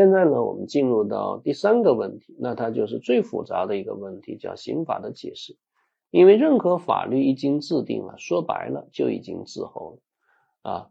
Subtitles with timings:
[0.00, 5.58] 现在呢，我们进入到第三个问题，那它就是最复杂的一个问题，叫刑法的解释。
[6.10, 9.98] 因为任何法律一经制定了，说白了就已经滞后
[10.62, 10.88] 了啊。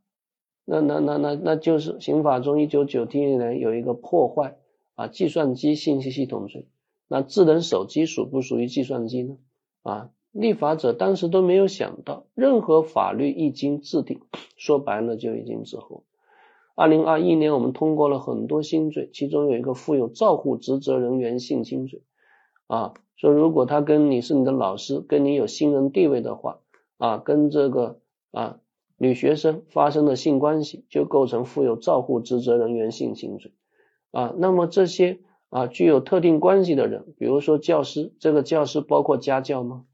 [0.64, 4.60] 那那那那那就是刑法中一九九七年有一个破坏
[4.94, 6.68] 啊计算机信息系统罪，
[7.08, 9.38] 那智能手机属不属于计算机呢？
[9.82, 14.22] 啊，立法者当时都没有想到，任何法律一经制定，
[14.56, 16.04] 说白了就已经滞后。
[16.80, 22.04] 二零二一年我们通过了很多新罪，其中有一个负有照护职责人员性侵罪
[22.68, 26.60] 啊，说如果他跟你是你的老师，跟你有信任地位的话
[26.98, 28.00] 啊，跟这个
[28.32, 28.60] 啊。
[29.02, 33.54] 女学生发生的性关系就构成负有照护职责人员性侵罪
[34.12, 34.34] 啊。
[34.38, 35.20] 那么这些
[35.50, 39.86] 啊具有特定关系的人，比如说教师，这个教师包括家教吗？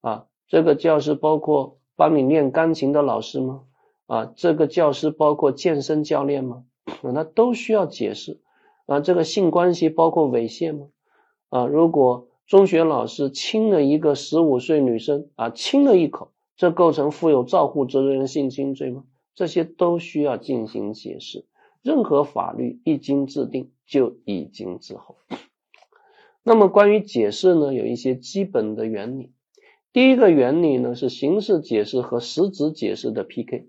[0.00, 3.64] 啊，这个教师包括帮你练钢琴的老师吗？
[4.06, 6.64] 啊，这个教师包括健身教练吗？
[7.02, 8.40] 啊那都需要解释
[8.86, 9.00] 啊。
[9.00, 10.88] 这个性关系包括猥亵吗？
[11.48, 16.30] 啊，如果中学老师亲了一个十五岁女生啊，亲了一口。
[16.56, 19.02] 这构成负有照护责任人性侵罪吗？
[19.34, 21.46] 这些都需要进行解释。
[21.82, 25.16] 任何法律一经制定就已经滞后。
[26.44, 29.32] 那么关于解释呢，有一些基本的原理。
[29.92, 33.66] 第一个原理呢是形式解释和实质解释的 PK。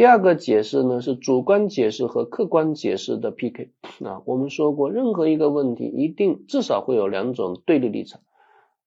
[0.00, 3.68] 第二个解释呢是主观解释和客观解释的 PK。
[4.02, 8.22] 啊，我们说过，任何一个问题一定至少会有两种对立立场。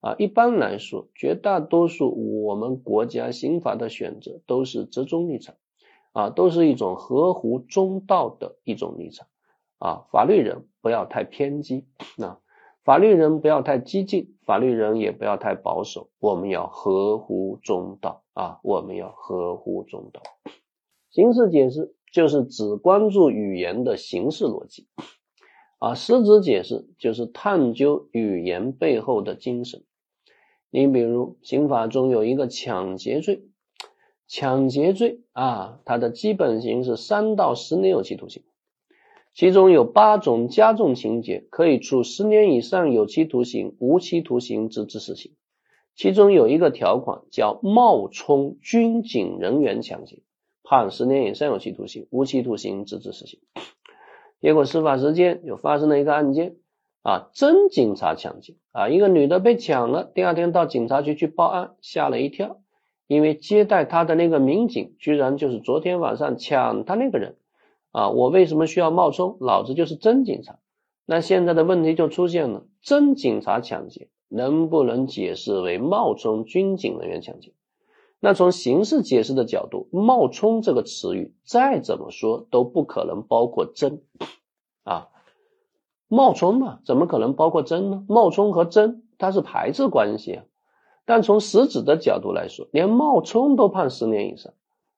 [0.02, 5.54] 啊，一般来说，绝大多数我们国家刑法的选择都是折中立场，
[6.14, 9.28] 啊，都是一种合乎中道的一种立场，
[9.78, 11.86] 啊，法律人不要太偏激，
[12.18, 12.40] 啊，
[12.84, 20.20] 法律人不要太激进，法律人也不要太保守，我们要合乎中道，啊，我们要合乎中道。
[21.14, 24.88] 形式解释就是只关注语言的形式逻辑，
[25.78, 29.84] 啊，实质解释就是探究语言背后的精神。
[30.72, 33.44] 你比如刑法中有一个抢劫罪，
[34.28, 38.42] 抢劫罪啊，它的基本刑是三到十年有期徒刑，
[39.36, 45.34] 其中有八种加重情节可以处十年以上有期徒刑、无期徒刑直至死刑。
[45.96, 50.24] 其中有一个条款叫冒充军警人员抢劫，
[50.64, 53.40] 判十年以上有期徒刑、无期徒刑直至死刑。
[54.42, 56.56] 结果司法实践就发生了一个案件。
[57.06, 58.88] 啊，真警察抢劫啊！
[58.88, 62.62] 一个女的被抢了，第二天到警察局去报案，吓了一跳，
[63.08, 67.36] 因为接待她的那个民警居然就是昨天晚上抢她那个人
[67.92, 68.10] 啊！
[68.12, 69.36] 我为什么需要冒充？
[69.42, 70.60] 老子就是真警察。
[71.06, 77.52] 那现在的问题就出现了：真警察抢劫能不能解释为冒充军警人员抢劫？
[78.26, 84.02] 那从刑事解释的角度，冒充这个词语再怎么说都不可能包括真
[84.86, 85.10] 啊。
[86.08, 88.06] 冒充嘛，怎么可能包括真呢？
[88.08, 90.46] 冒充和真它是排斥关系啊。
[91.04, 94.54] 但从实质的角度来说，连冒充都判十年以上，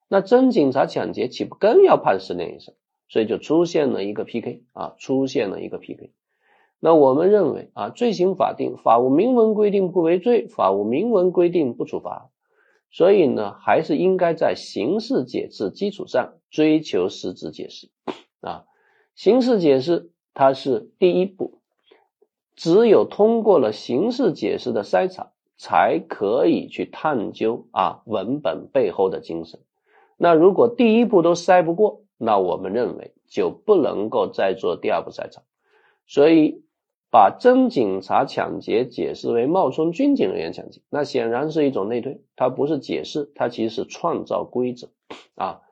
[0.06, 2.76] 那真警察抢劫岂不更要判十年以上？
[3.08, 6.12] 所以就出现了一个 PK 啊，出现了一个 PK。
[6.78, 12.30] 那我们认为啊，罪行法定，法无明文规定不为罪，法无明文规定不处罚。
[12.96, 17.90] 所以呢，还是应该在形式解释基础上追求实质解释
[18.40, 18.64] 啊，
[19.14, 20.10] 形式解释。
[20.32, 21.60] 它是第一步，
[22.54, 29.60] 只有通过了形式解释的筛查，才可以去探究啊文本背后的精神。
[30.16, 35.42] 那如果第一步都筛不过，那我们认为就不能够再做第二步筛查。
[36.06, 36.64] 所以，
[37.10, 44.88] 把真警察抢劫解释为冒充军警人员抢劫，那显然是一种内推，它不是解释，它其实是创造规则
[45.34, 45.62] 啊。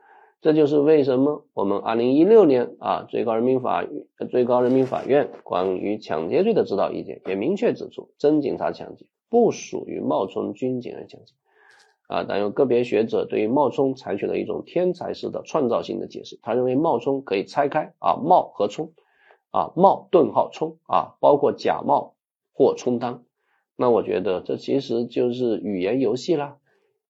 [0.40, 11.32] 这就是为什么我们二零一六年啊，最高人民法院最高人民法院关于抢劫罪的指导意见也明确指出，真警察抢劫不属于冒充军警人抢劫
[12.08, 12.26] 啊。
[12.28, 18.92] 但有个别学者对于冒充采取了一种天才式的创造性的解释，他认为冒充可以拆开啊冒和充
[19.54, 22.14] 啊冒顿号充啊包括假冒
[22.52, 23.22] 或充当。
[23.76, 26.56] 那我觉得这其实就是语言游戏啦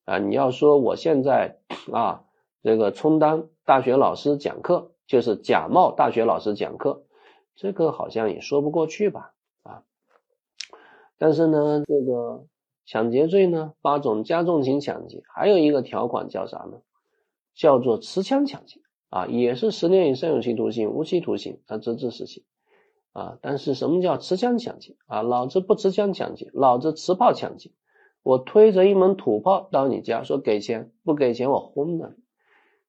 [0.05, 0.19] 啊！
[0.19, 1.58] 你要说我现在
[1.91, 2.25] 啊。
[2.67, 7.05] 这个充当大学老师讲课，就是假冒大学老师讲课，
[7.55, 9.35] 这个好像也说不过去吧？
[9.64, 9.82] 啊，
[11.19, 12.46] 但是呢，这个
[12.87, 16.81] 抢劫罪呢，八种加重型抢劫，还有一个条款叫啥呢？
[17.52, 18.81] 叫做持枪抢劫
[19.15, 22.43] 啊，也是十年以上有期徒刑、无期徒刑啊，直至死刑
[23.13, 23.39] 啊。
[23.43, 25.23] 但是什么叫持枪抢劫啊？
[25.23, 27.71] 老子不持枪抢劫，老子持炮抢劫，
[28.25, 32.17] 我推着一门土炮到你家，说给钱，不给钱我轰了。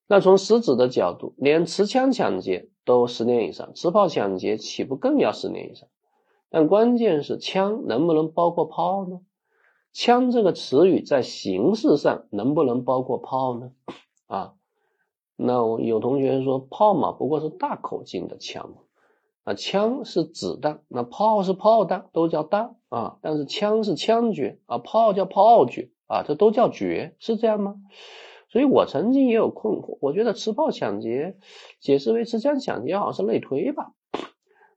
[0.07, 5.87] 那从实质的角度，连持枪抢劫都十年以上，持炮抢劫岂不更要十年以上？
[6.49, 9.19] 但关键是枪能不能包括炮呢？
[9.93, 13.73] 枪这个词语在形式上能不能包括炮呢？
[14.25, 14.55] 啊，
[15.35, 18.77] 那我有同学说炮嘛，不过是大口径的枪嘛。
[19.43, 23.19] 啊，枪是子弹，那炮是炮弹，都叫弹啊。
[23.21, 27.75] 但是枪是枪决啊，炮叫炮决啊，这都叫决，是这样吗？
[28.49, 31.37] 所以我曾经也有困惑，我觉得持炮抢劫
[31.79, 33.93] 解释为持枪抢劫好像是类推吧。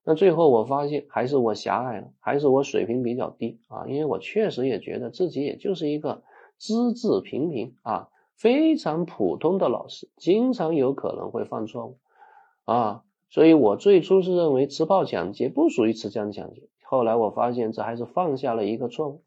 [0.05, 6.23] 那最后我发现还是我狭隘了，还是我水平比较低啊，因为我确实也觉得自己也就是一个
[6.59, 8.09] 资质平平啊，
[8.39, 11.99] 非常普通的老师，经常有可能会犯错误
[12.65, 13.03] 啊。
[13.31, 19.23] 所以我最初是认为持炮抢劫不属于持枪抢劫，后来我发现这还是犯下了一个错误，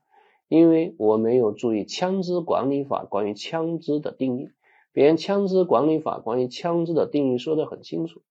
[0.48, 4.50] 因为我没有注意枪支管理法关于枪支的定义。
[4.94, 8.22] 别人枪支管理法关于枪支的定义说的很清楚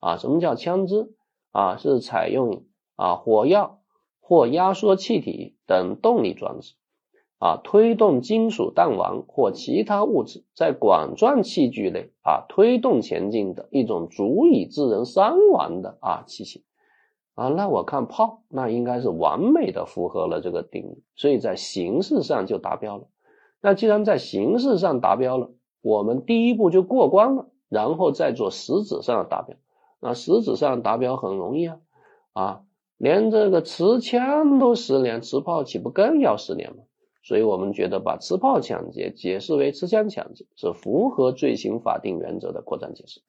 [0.00, 1.14] 啊，什么叫枪支
[1.50, 1.76] 啊？
[1.78, 3.80] 是采用啊火药
[4.20, 6.74] 或压缩气体等动力装置。
[7.38, 16.62] 啊，推动金属弹丸或其他物质在管状器具内啊推动前进的一种足以致人伤亡的啊器械
[17.34, 23.04] 啊，那我看炮那应该是完美的符合了这个定义，所以在形式上就达标了。
[23.60, 25.50] 那既然在形式上达标了，
[25.82, 29.56] 我们第一步就过关了，然后再做实质上的达标。
[30.00, 31.78] 那实质上达标很容易啊
[32.32, 32.60] 啊，
[32.96, 36.84] 连这个持枪都十年，持炮岂不更要十年吗？
[37.26, 43.20] 所以我们觉得把持炮抢劫解释为持枪抢劫是符合罪行法定原则的扩展解释。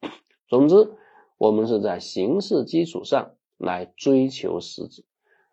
[0.47, 0.91] 总之，
[1.39, 5.03] 我们是在形式基础上来追求实质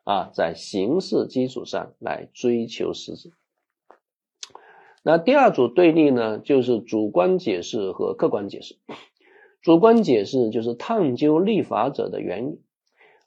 [0.02, 3.32] 啊，在形式基础上来追求实质。
[5.02, 8.76] 那第二组对立呢，就是主观解释和客观解释。
[9.62, 12.60] 主观解释就是探究立法者的原因，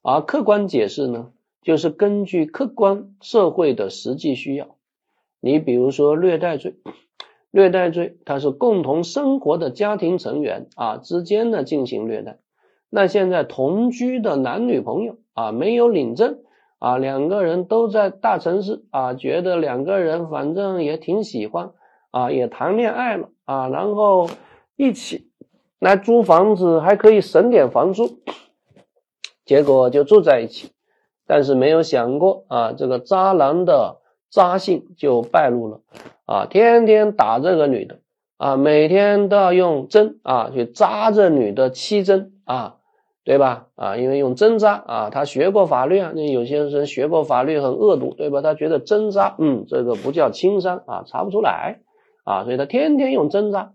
[0.04, 1.34] 而客观解释呢，
[1.64, 4.77] 就是根据客观社会的实际需要。
[5.40, 6.76] 你比如说虐待罪，
[7.52, 12.40] 虐待罪它是共同生活的家庭成员啊之间呢进行虐待。
[12.90, 16.40] 那现在同居的男女朋友啊没有领证
[16.80, 21.72] 啊，两个人都在大城市啊，觉得两个人反正也挺喜欢
[22.12, 24.30] 啊，也谈恋爱了啊，然后
[24.76, 25.30] 一起
[25.80, 28.20] 来租房子还可以省点房租，
[29.46, 30.72] 结果就住在一起，
[31.28, 34.02] 但是没有想过啊这个渣男的。
[34.30, 35.82] 扎性就败露了
[36.26, 36.46] 啊！
[36.46, 38.00] 天天打这个女的
[38.38, 42.76] 啊，每天都要用针啊去扎这女的七针啊，
[43.24, 43.68] 对吧？
[43.76, 48.42] 啊，因为用针扎啊，他学过法律啊，那有些人学过法律很恶毒，对吧？
[48.42, 51.80] 他觉得针扎，嗯，这个不叫轻伤啊，查不出来
[52.26, 53.74] 啊，所以他天天用针扎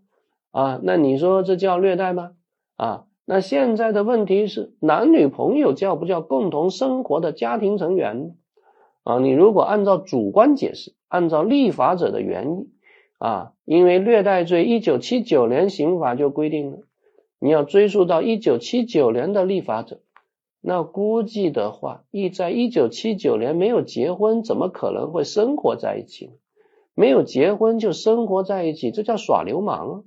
[0.51, 0.81] 啊。
[0.83, 2.33] 那你说这叫虐待吗？
[2.77, 8.37] 啊，那现在的问题是，男女朋友叫不叫共同生活的家庭成员？
[9.05, 12.69] 啊，你如果按照主观解释，按照立法者的原意
[13.19, 16.79] 啊，因为虐待罪一九七九年刑法就规定了，
[17.41, 20.01] 你要追溯到一九七九年的立法者，
[20.61, 26.33] 那估计的话，一在一九七九年没有结婚，怎么可能会生活在一起呢？
[26.95, 30.03] 没有结婚就生活在一起，这叫耍流氓啊！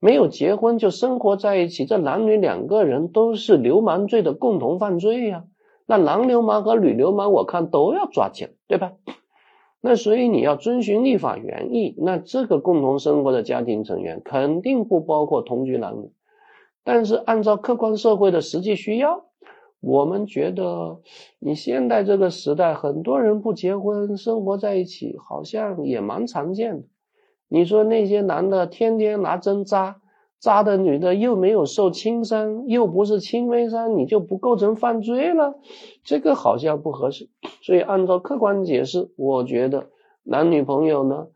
[0.00, 5.44] 没有结婚就生活在一起，这男女两个人都是流氓罪的共同犯罪呀。
[5.92, 8.94] 那男流氓和女流氓，我看都要抓起来，对吧？
[9.82, 16.10] 那所以你要遵循立法原意，那这个共同生活的家庭成员肯定不包括同居男女。
[16.82, 19.26] 但是按照客观社会的实际需要，
[19.80, 21.02] 我们觉得
[21.38, 26.86] 你现在这个时代，很多人不结婚生活在一起，好像也蛮常见的。
[27.48, 30.00] 你说那些男的天天拿针扎。
[30.42, 35.54] 扎的女的又没有受轻伤，又不是轻微伤，你就不构成犯罪了？
[36.02, 37.30] 这个好像不合适。
[37.62, 39.90] 所以按照客观解释，我觉得
[40.24, 41.28] 男女朋友呢，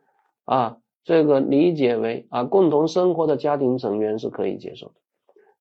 [0.45, 4.95] 啊，这个理解为啊共同生活的家庭成员是可以接受的。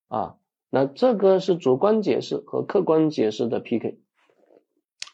[0.08, 0.38] 啊，
[0.72, 4.00] 那这个是主观解释和客观解释的 PK。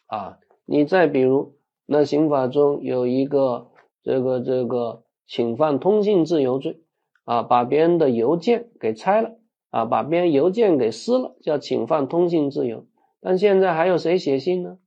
[0.06, 3.68] 啊，你再比如，那刑法中有一个
[4.02, 6.81] 这个这个侵犯通信自由罪。
[7.24, 9.36] 啊，把别人的邮件给拆了，
[9.70, 12.86] 啊，把别人邮件给撕了，叫侵犯通信自由。
[13.20, 14.78] 但现在还有谁写信呢？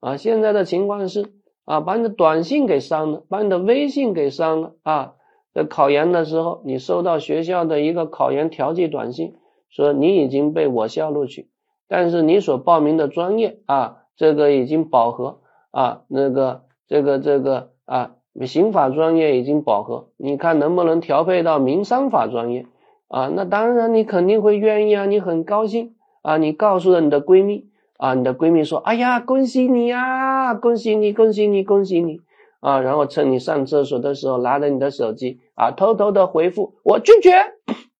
[0.00, 1.32] 啊，现在的情况是，
[1.64, 5.14] 啊，把你的短信给删了，把你的微信给删了，啊，
[5.52, 9.36] 在考研的时候，你收到学校的一个考研调剂短信，
[9.70, 11.48] 说你已经被我校录取，
[11.86, 18.16] 但是你所报名的专业，啊，这个已经饱和，啊，那个，这个，这个，啊。
[18.42, 22.66] 刑法专业已经饱和，你看能不能调配到民商法专业？
[23.08, 23.30] 啊？
[23.32, 32.20] 那当然，你肯定会愿意啊，你很高兴啊，你告诉了你的闺蜜啊，你的闺蜜说，哎呀，恭喜你呀，恭喜你，恭喜你，恭喜你。
[32.60, 37.32] 啊，然后趁你上厕所的时候，拿着你的手机啊，偷偷的回复我拒绝。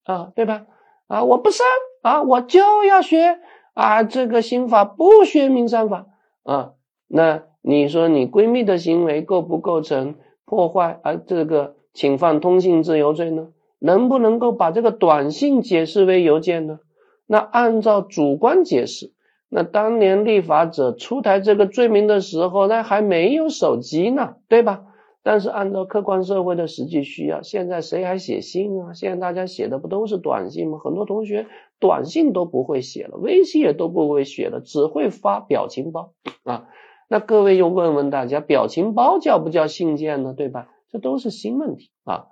[0.04, 0.66] 啊，对吧？
[1.06, 1.66] 啊，我不上
[2.02, 3.38] 啊，我就要学。
[3.74, 6.06] 啊，这个刑法不学民商法。
[6.44, 6.72] 啊，
[7.08, 13.48] 那你说你闺蜜的行为构不构成破坏啊这个侵犯通信自由罪呢？
[13.78, 16.80] 能不能够把这个短信解释为邮件呢？
[17.26, 19.14] 那按照主观解释，
[19.48, 24.82] 那当年立法者出台这个罪名的时候，那还没有手机呢，对吧？
[25.22, 28.92] 但是按照客观社会的实际需要，现在谁还写信啊？
[28.92, 30.78] 现在大家写的不都是短信吗？
[30.84, 31.46] 很多同学
[31.80, 36.68] 短信都不会写了，微信也都不会写了，只会发表情包啊。
[37.08, 40.32] 那各位又问问大家，表情包叫不叫信件呢？
[40.32, 40.70] 对吧？
[40.90, 42.26] 这都是新问题啊。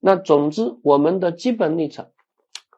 [0.00, 2.08] 那总之，我们的基本立场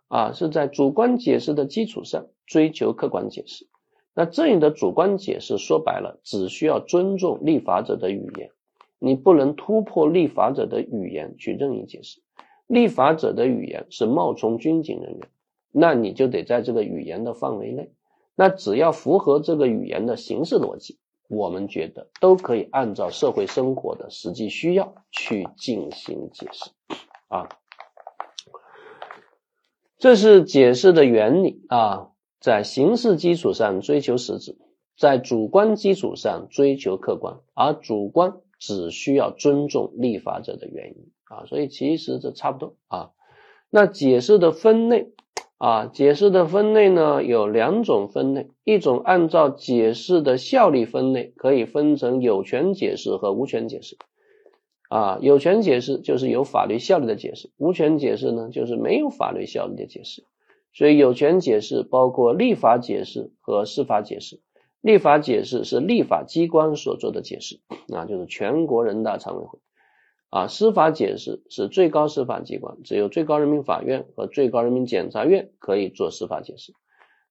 [0.09, 3.66] 啊，是在主观解释的基础上追求客观解释。
[4.14, 8.50] 那这里的主观解释说白了，只需要尊重立法者的语言，
[8.99, 12.21] 你不能突破立法者的语言去任意解释。
[12.66, 15.28] 立法者的语言是冒充军警人员，
[15.71, 17.92] 那你就得在这个语言的范围内。
[18.35, 26.70] 那只要符合这个语言的形式逻辑，我们觉得都可以按照社会生活的实际需要去进行解释。
[27.28, 27.49] 啊，
[29.99, 34.56] 这是解释的原理啊，在形式基础上追求实质，
[34.97, 43.11] 在主观基础上追求客观，而主观只需要尊重立法者的原因啊，所以其实这差不多啊。
[43.68, 45.12] 那解释的分类
[45.59, 53.97] 啊，解释的分类呢有两种分类，一种按照解释的效力分类，可以分成有权解释和无权解释。
[54.88, 60.25] 啊，有权解释就是有法律效力的解释，无权解释呢就是没有法律效力的解释。
[60.73, 64.41] 所以有权解释包括立法解释和司法解释。
[64.81, 67.59] 立法解释是立法机关所做的解释，
[67.93, 69.59] 啊，就是全国人大常委会。
[70.30, 76.75] 啊，司法解释是最高司法机关，只有最高人民法院和最高人民检察院可以做司法解释。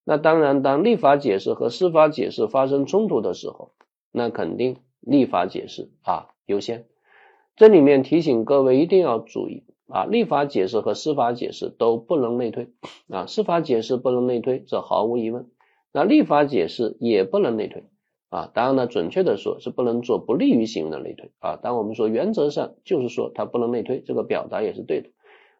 [0.03, 3.73] 那当然，当立法解释和司法解释发生冲突的时候，
[4.11, 6.85] 那肯定立法解释啊优先。
[7.55, 12.69] 这里面提醒各位一定要注意啊，立法解释和司法解释都不能内推
[13.09, 15.49] 啊，司法解释不能内推，这毫无疑问。
[15.91, 17.83] 那立法解释也不能内推
[18.29, 21.55] 啊，当然呢，准确的说是不能做不利于行为的类推啊。
[21.55, 25.09] 当我们说原则上就是说它不能类推，这个表达也是对的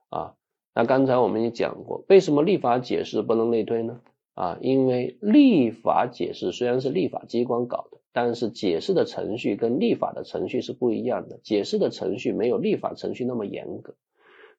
[0.10, 0.34] 啊。
[0.74, 4.02] 那刚才我们也讲过，为什么立法解释不能类推呢？
[4.34, 7.98] 啊，因为立法解释虽然是立法机关搞的。
[8.14, 13.94] 但是解释的程序跟立法的程序是不一样的，解释的程序没有立法程序那么严格，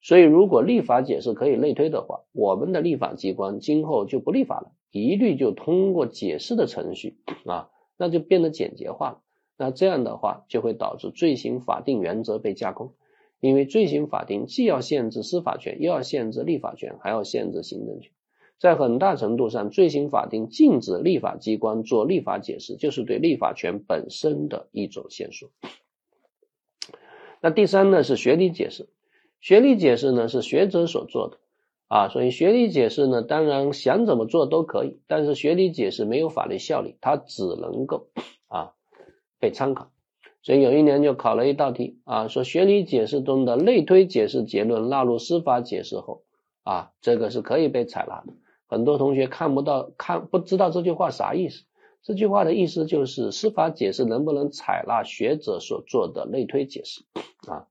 [0.01, 9.21] 所以如果立法解释可以类推的话，我们的立法机关今后就不立法了，一律就通过解释的程序啊，那就变得简洁化了。
[9.59, 12.95] 那这样的话就会导致罪行法定原则被架空，
[13.41, 18.11] 因为罪行法定既要限制司法权，又要限制立法权，还要限制行政权。
[18.59, 25.51] 在很大程度上，罪行法定禁止立法机关做立法解释，就是对立法权本身的一种限缩。
[27.41, 28.89] 那第三呢是学理解释，
[29.41, 31.39] 学理解释呢是学者所做的
[31.89, 38.09] 啊，所以学理解释呢当然想怎么做都可以，但是学理解释没有法律效力，它只能够
[38.47, 38.75] 啊
[39.39, 39.91] 被参考。
[40.43, 46.23] 所以有一年就考了一道题啊，说学理解释中的类推解释结论纳入司法解释后
[46.63, 48.35] 啊，这个是可以被采纳的。
[48.67, 51.65] 很多同学看不到，看不知道这句话啥意思。
[52.03, 57.05] 这句话的意思就是司法解释能不能采纳学者所做的类推解释
[57.51, 57.67] 啊？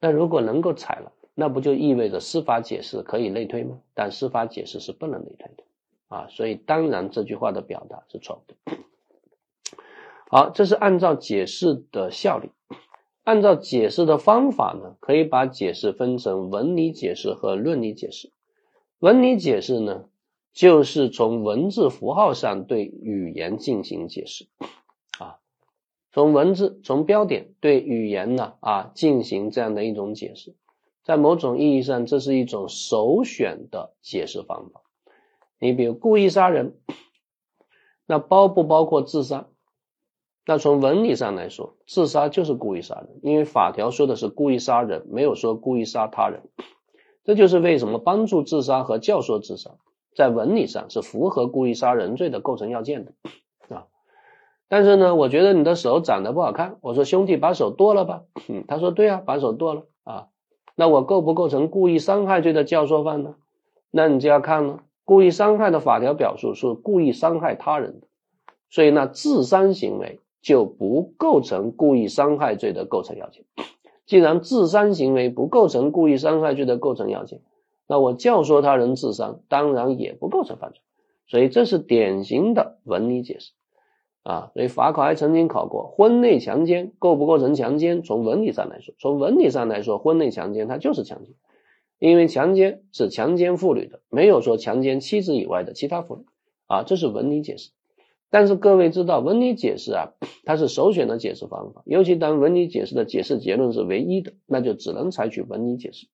[0.00, 3.78] 那如果能够采纳，那不就意味着司法解释可以类推吗？
[3.92, 5.64] 但司法解释是不能类推的
[6.08, 6.26] 啊！
[6.30, 8.78] 所以当然这句话的表达是错误的。
[10.30, 12.50] 好，这是按照解释的效力，
[13.22, 18.32] 按照解释的方法呢，可以把解释分成文理解释和论理解释。
[18.98, 20.06] 文理解释呢，
[20.54, 24.46] 就是从文字符号上对语言进行解释
[25.18, 25.36] 啊，
[26.12, 30.54] 从文字从标点对语言呢啊进行这样的一种解释，
[31.06, 34.82] 在某种意义上，这是一种首选的解释方法。
[35.60, 36.74] 你比如故意杀人，
[38.06, 39.46] 那包不包括自杀？
[40.44, 46.42] 那从文理上来说，自杀就是故意杀人，因为法条说的是故意杀人，没有说故意杀他人。
[47.22, 49.70] 这就是为什么帮助自杀和教唆自杀
[50.16, 53.12] 在文理上是符合故意杀人罪的构成要件的
[53.68, 53.86] 啊。
[54.66, 60.26] 但是呢，我觉得你的手长得不好看，我说兄弟把手剁了吧，嗯，他说对啊，把手剁了啊。
[60.76, 63.34] 那我构不构成故意伤害罪的教唆犯呢？
[63.90, 68.06] 那你就要看了故意伤害的法条表述是故意伤害他人的，
[68.68, 73.44] 所以呢，自伤行为就不构成故意伤害罪的构成要件。
[74.04, 77.40] 既然自伤行为不构成故意伤害罪的构成要件，
[77.88, 80.80] 那我教唆他人自伤当然也不构成犯罪。
[81.26, 83.52] 所以这是典型的文理解释
[84.26, 84.50] 啊。
[84.54, 88.02] 所以法考还曾经考过婚内强奸构不构成强奸？
[88.02, 91.34] 从文理上来说，从文理上来说，婚内强奸它就是强奸，
[91.98, 96.24] 因为强奸是强奸妇女的，没有说强奸妻子以外的其他妇女
[96.66, 96.82] 啊。
[96.82, 97.70] 这是文理解释。
[98.28, 100.12] 但是各位知道，文理解释啊，
[100.44, 101.82] 它是首选的解释方法。
[101.86, 106.08] 尤其当文理解释的解释结论是唯一的，那就只能采取文理解释。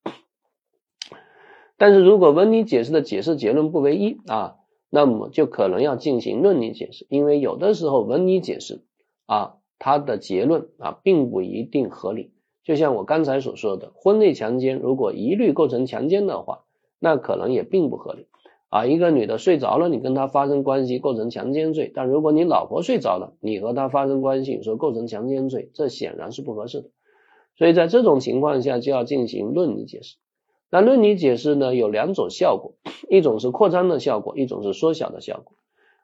[1.75, 4.57] 但是如果文理解释的解释结论不唯一啊，
[4.95, 7.07] 那么就可能要进行论理解释。
[7.09, 8.83] 因为有的时候文理解释
[9.25, 12.31] 啊，它的结论啊并不一定合理。
[12.63, 16.65] 就像我刚才所说的，婚内强奸如果一律构成强奸的话，
[16.99, 18.27] 那可能也并不合理。
[18.69, 26.89] 啊，一个女的睡着了，你跟她发生关系构成强奸罪，但如果你老婆睡着了，你和她发生关系说构成强奸罪，这显然是不合适的。
[27.57, 30.17] 所以在这种情况下就要进行论理解释。
[30.73, 32.73] 那论理解释呢有两种效果，
[33.07, 35.55] 一种是扩张的效果，一种是缩小的效果。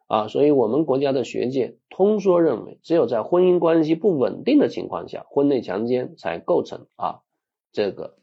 [0.05, 7.21] 啊，所以我们国家的学界通说认为，只有在婚姻关系不稳定的情况下，婚内强奸才构成啊
[7.71, 8.17] 这个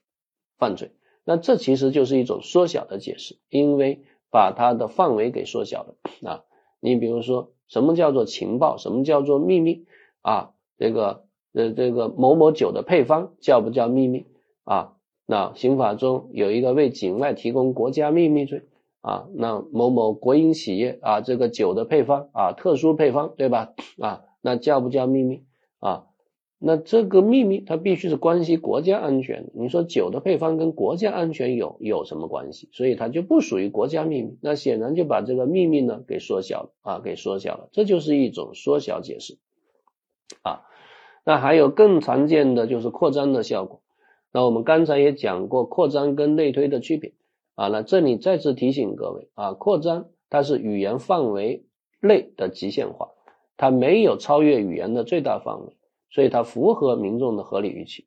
[0.57, 0.93] 犯罪。
[1.25, 4.05] 那这其实就是一种缩小的解释，因为。
[4.29, 5.95] 把它的范围给缩小了
[6.29, 6.45] 啊！
[6.81, 8.77] 你比如说，什么叫做情报？
[8.77, 9.87] 什么叫做秘密
[10.21, 10.51] 啊？
[10.77, 11.25] 这个
[11.55, 14.27] 呃，这个某某酒的配方叫不叫秘密
[14.65, 14.96] 啊？
[15.27, 18.63] 那刑法中有一个为境外提供国家秘密罪
[19.01, 23.75] 啊，那某某国营企业啊，这个酒的配方啊，特殊配方对吧？
[24.01, 25.45] 啊，那叫不叫秘密
[25.81, 26.07] 啊？
[26.59, 29.51] 那这个秘密它必须是关系国家安全。
[29.53, 32.69] 你说酒的配方跟国家安全有有什么关系？
[32.73, 34.39] 所以它就不属于国家秘密。
[34.41, 37.69] 那显然就把这个秘密呢给缩小了啊，给缩小了。
[37.73, 39.39] 这就是一种缩小解释
[40.43, 40.63] 啊。
[41.25, 43.83] 那还有更常见的就是扩张的效果。
[44.37, 47.15] 那我们刚才也讲过扩张跟类推的区别
[47.55, 47.69] 啊。
[47.69, 51.65] 那这里再次提醒各位啊，扩张它是语言范围
[52.01, 53.13] 内的极限化，
[53.57, 55.73] 它没有超越语言的最大范围。
[56.11, 58.05] 所以它符合民众的合理预期，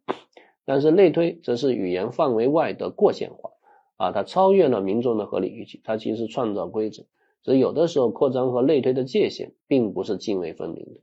[0.66, 3.50] 但是类推则是语言范围外的过线化
[3.98, 7.06] 啊，它超越了民众的合理预期，它其实创造规则。
[7.42, 11.02] 所以有的时候扩张和类推的界限并不是泾渭分明的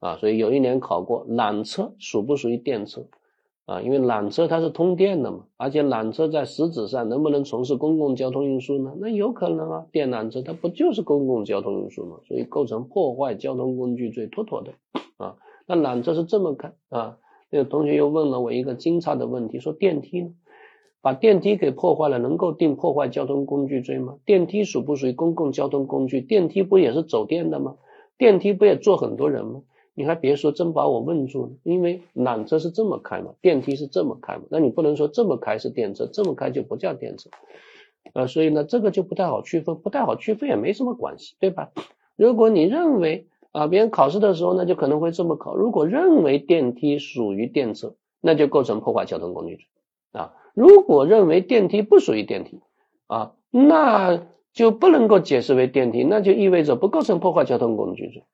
[0.00, 0.16] 啊。
[0.16, 3.06] 所以有一年考过缆车属不属于电车
[3.66, 3.80] 啊？
[3.82, 8.94] 因为缆车它是通电的嘛，而且缆车在实质上能不能从事公共交通运输呢？
[8.98, 12.18] 那有可能啊，电缆车它不就是公共交通运输吗？
[12.26, 14.72] 所以构成破坏交通工具罪，妥妥的
[15.16, 15.36] 啊。
[15.66, 17.18] 那缆车是这么看啊？
[17.50, 20.30] 那个同学又问了我一个惊诧的问题，说电梯呢？
[21.00, 24.16] 把电梯给破坏了，能够定破坏交通工具罪吗？
[24.24, 26.22] 电梯属不属于公共交通工具？
[26.22, 27.76] 电梯不也是走电的吗？
[28.16, 29.62] 电梯不也坐很多人吗？
[29.94, 31.52] 你还别说，真把我问住了。
[31.62, 37.30] 因为缆车是这么开嘛，电梯是这么开嘛，那你不能说这么开是电车，这么开就不叫电车
[38.12, 38.26] 啊。
[38.26, 41.70] 所以呢，这个就不太好区分，不太好区分也没什么关系，对吧？
[42.16, 43.26] 如果你认为。
[43.54, 45.54] 啊，别人考试的时候呢，就可能会这么考。
[45.54, 49.66] 如果认为电梯属于电车，那就构成破坏交通工具罪
[50.10, 50.34] 啊。
[50.54, 52.58] 如果认为电梯不属于电梯
[53.06, 58.24] 啊，那就不能够解释为电梯，那就意味着不构成破坏交通工具罪，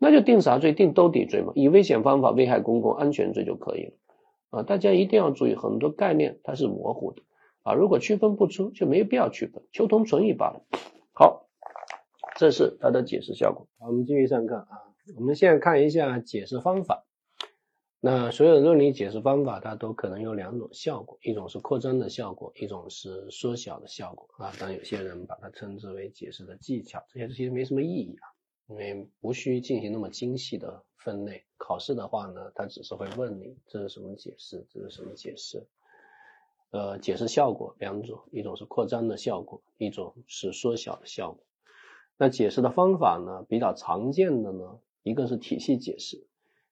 [0.00, 0.72] 那就定啥罪？
[0.72, 3.92] 定兜底罪嘛，以危险方法危害公共安全罪就可以了
[4.50, 4.62] 啊。
[4.64, 7.22] 大家一定要注意，很多概念它是模糊的
[7.62, 7.74] 啊。
[7.74, 10.62] 如果区分不出，就没必要区分，求同存异罢了。
[11.12, 11.46] 好。
[12.36, 13.68] 这是它的解释效果。
[13.78, 14.68] 好，我们继续上课啊。
[15.14, 17.04] 我们现在看一下解释方法。
[18.00, 24.52] 那所有的论理解释方法，它都可能有两种效果，一种是扩张的效果，一种是缩小的效果啊。
[24.58, 28.24] 但有些人把它称之为解释的技巧，这些其实没什么意义啊，
[28.70, 31.42] 因为无需进行那么精细的分类。
[31.58, 35.66] 考试的话呢，它只是会问你这是什么解释，这是什么解释。
[36.70, 41.42] 呃，解释效果两种，一种是扩张的效果，一种是缩小的效果。
[42.16, 43.44] 那解释的方法呢？
[43.48, 46.24] 比较常见的呢，一个是体系解释。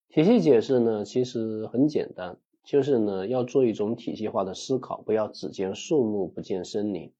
[0.08, 7.12] 体系解释呢，其实很简单，就是呢要做一种体系化的思考，不要只见树木不见森林，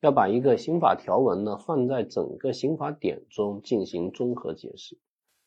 [0.00, 4.98] 要把一个刑法条文呢放在整个刑法典中进行综合解释，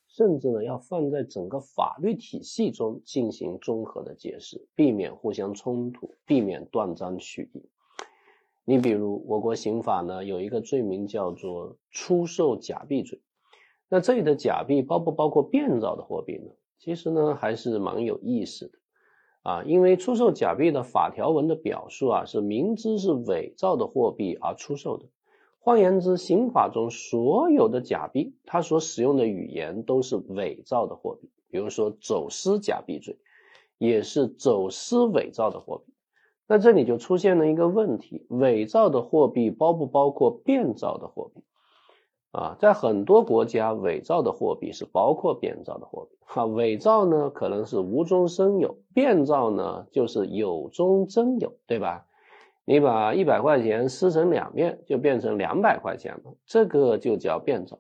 [0.07, 7.69] 甚至呢要放在整个法律体系中进行综合的解释，避免互相冲突，避免断章取义。
[8.65, 13.21] 你比如我国刑法呢有一个罪名叫做出售假币罪，
[13.87, 16.51] 那这里的假币包不包括变造的货币呢？
[16.79, 18.79] 其实呢还是蛮有意思的
[19.41, 25.05] 啊，因为出售假币的法条文的表述啊是明知是伪造的货币而出售的，
[25.59, 31.29] 换言之，刑法中所有的假币，它所使用的语言都是伪造的货币。
[31.49, 33.17] 比如说走私假币罪，
[33.77, 35.93] 也是走私伪造的货币。
[36.47, 41.41] 那这里就出现了一个问题：伪造的货币包不包括变造的货币？
[42.31, 46.17] 啊，在很多国家，伪造的货币是包括变造的货币。
[46.25, 52.05] 啊，伪造呢可能是无中生有，变造呢就是有中真有，对吧？
[52.65, 57.79] 你把一百块钱撕成两面，就变成两百块钱了，这个就叫变造。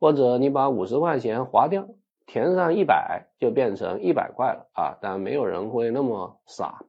[0.00, 1.88] 或者你把五十块钱划掉，
[2.26, 4.96] 填上一百，就变成一百块了啊！
[5.02, 6.86] 但没有人会那么傻。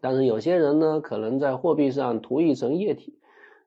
[0.00, 3.16] 但是有些人呢，可能在货币上涂一层液体。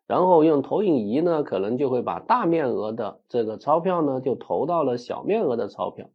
[0.10, 6.10] 然后用投影仪呢，可能就会把大面额的这个钞票呢，就投到了小面额的钞票，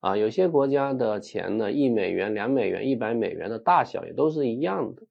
[0.00, 5.02] 啊，有些国家的钱呢，一美元、两美元、一百美元的大小也都是一样的。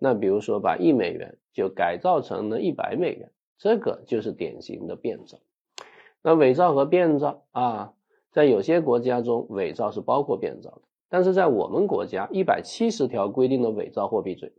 [0.00, 5.38] 那比如说把一美元就改造成了一百美元，这个就是典型的变造。
[6.22, 7.92] 那伪造和变造啊，
[8.32, 14.52] 在有些国家中，伪造是包括变造的，但是在我们国家，一百七十条规定的伪造货币罪。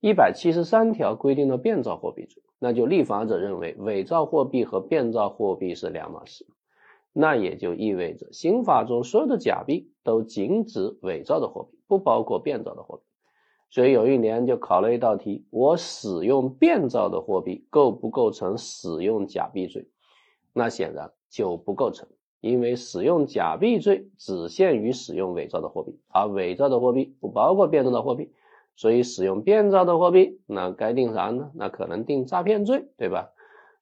[0.00, 6.46] 一百七十三条规定的变造货币罪，那就立法者认为伪造货币和变造货币是两码事，
[7.12, 13.02] 那也就意味着刑法中所有的假币都仅指伪造的货币，不包括变造的货币。
[13.70, 19.88] 所以有一年就考了一道题：我使用变造的货币构不构成使用假币罪？
[20.52, 22.08] 那显然就不构成，
[22.40, 28.30] 因为使用假币罪只限于使用伪造的货币，而伪造的货币不包括变造的货币。
[28.76, 31.50] 所以使用变造的货币，那该定啥呢？
[31.54, 33.30] 那可能定诈骗罪，对吧？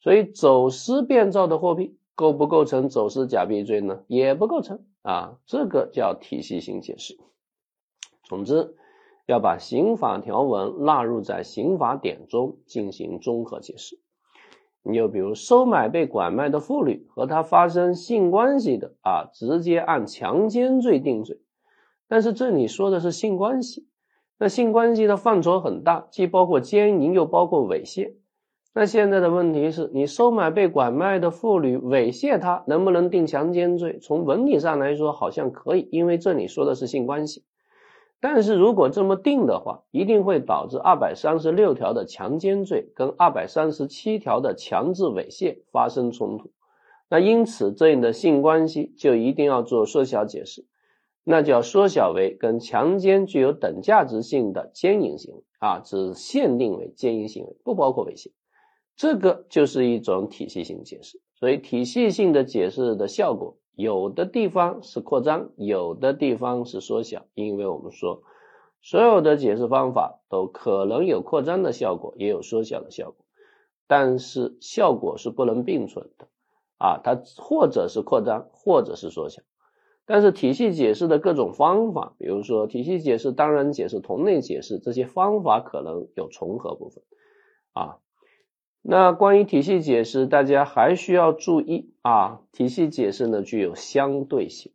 [0.01, 4.05] 所以走私变造的货币构不构成走私假币罪呢？
[4.07, 7.19] 也不构成啊，这个叫体系性解释。
[8.23, 8.77] 总之，
[9.27, 13.99] 要把刑法条文纳入在刑法典中进行综合解释。
[14.83, 21.41] 你就比如收买被拐卖的妇女和她发生性关系的啊，直接按强奸罪定罪。
[22.07, 23.89] 但是这里说的是性关系。
[24.39, 28.15] 那性关系的范畴很大，既包括奸淫，又包括猥亵。
[28.75, 34.01] 那现在的问题是你收买被拐卖的妇女，猥亵她，能不能定强奸罪？
[34.01, 37.45] 从文理上来说，好像可以，因为这里说的是性关系。
[38.21, 46.51] 但是如果这么定的话，一定会导致二百三十六条的强奸罪跟二百三十七条的强制猥亵发生冲突。
[47.09, 50.65] 那因此，这里的性关系就一定要做缩小解释。
[51.25, 58.31] 那就要缩小为跟强奸具有等价值性的奸淫行为啊，只限定为奸淫行为，不包括猥亵。
[58.95, 61.21] 这个就是一种体系性解释。
[61.35, 67.27] 所以体系性的解释的效果，有的地方是扩张，有的地方是缩小。
[67.35, 68.23] 因为我们说，
[68.83, 73.25] 所有的解释方法都可能有扩张的效果，也有缩小的效果，
[73.87, 76.29] 但是效果是不能并存的
[76.79, 79.43] 啊，它或者是扩张，或者是缩小。
[80.07, 87.03] 但是体系解释的各种方法，比如说体系解释、当然解释、同类解释这些方法可能有重合部分
[87.73, 87.99] 啊。
[88.83, 94.73] 那关于体系解释，大家还需要注意啊，体系解释呢具有相对性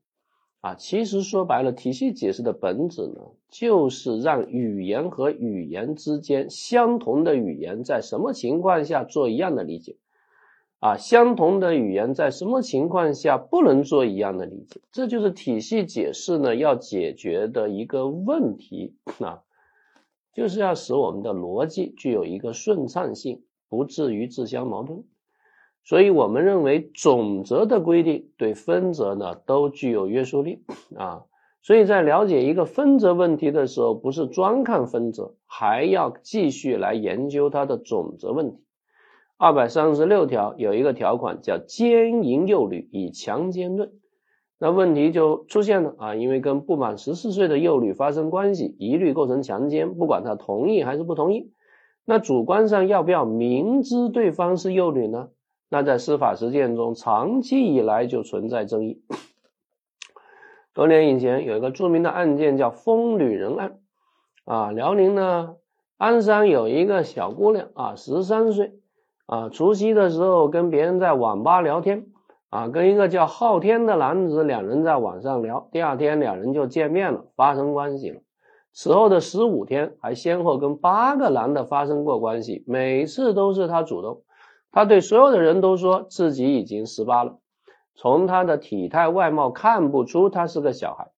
[0.61, 0.73] 啊。
[0.73, 9.97] 其实说白了，体系解释的本质呢，就是让语言和语言之间相同的语言在什么情况下做一样的理解。
[10.79, 14.79] 啊，相同的语言在什么情况下不能做一样的理解？
[14.93, 19.41] 这就是体系解释呢要解决的一个问题啊，
[20.33, 25.03] 就是要使我们的逻辑具有一个顺畅性，不至于自相矛盾。
[25.83, 30.63] 所以我们认为总则的规定对分则呢都具有约束力
[30.95, 31.25] 啊。
[31.61, 38.63] 所以在了解一个分则问题的时候，不是专看分则，还要继续来研究它的总则问题。
[39.41, 43.93] 二百三十六条有一个条款叫奸淫幼女以强奸论，
[44.59, 51.53] 那问题就出现了啊，因为跟不满十四岁的幼女发生关系，一律构成强奸，不管他同意还是不同意。
[52.03, 55.29] 那主观上要不要明知对方是幼女呢？
[55.69, 59.01] 那在司法实践中，长期以来就存在争议。
[60.75, 63.79] 多年以前有一个著名的案件叫疯女人案
[64.43, 65.55] 啊，辽宁呢
[65.95, 68.73] 鞍山有一个小姑娘啊，十三岁。
[69.29, 72.07] 啊，除夕的时候跟别人在网吧聊天，
[72.49, 78.21] 啊，跟一个叫昊天的男子两人在网上聊，第二天两人就见面了，发生关系了。
[78.73, 84.23] 此后的十五天，还先后跟八个男的发生过关系，每次都是他主动。
[84.71, 87.37] 他对所有的人都说自己已经十八了，
[87.93, 91.11] 从他的体态外貌看不出他是个小孩。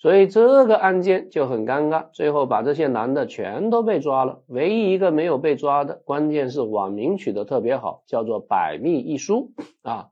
[0.00, 9.50] 所以这个案件就很尴尬，最后把这些男的全都被抓了，唯一一个没有被抓的，关键是网名取得特别好，叫做“百密一疏”
[9.82, 10.10] 啊。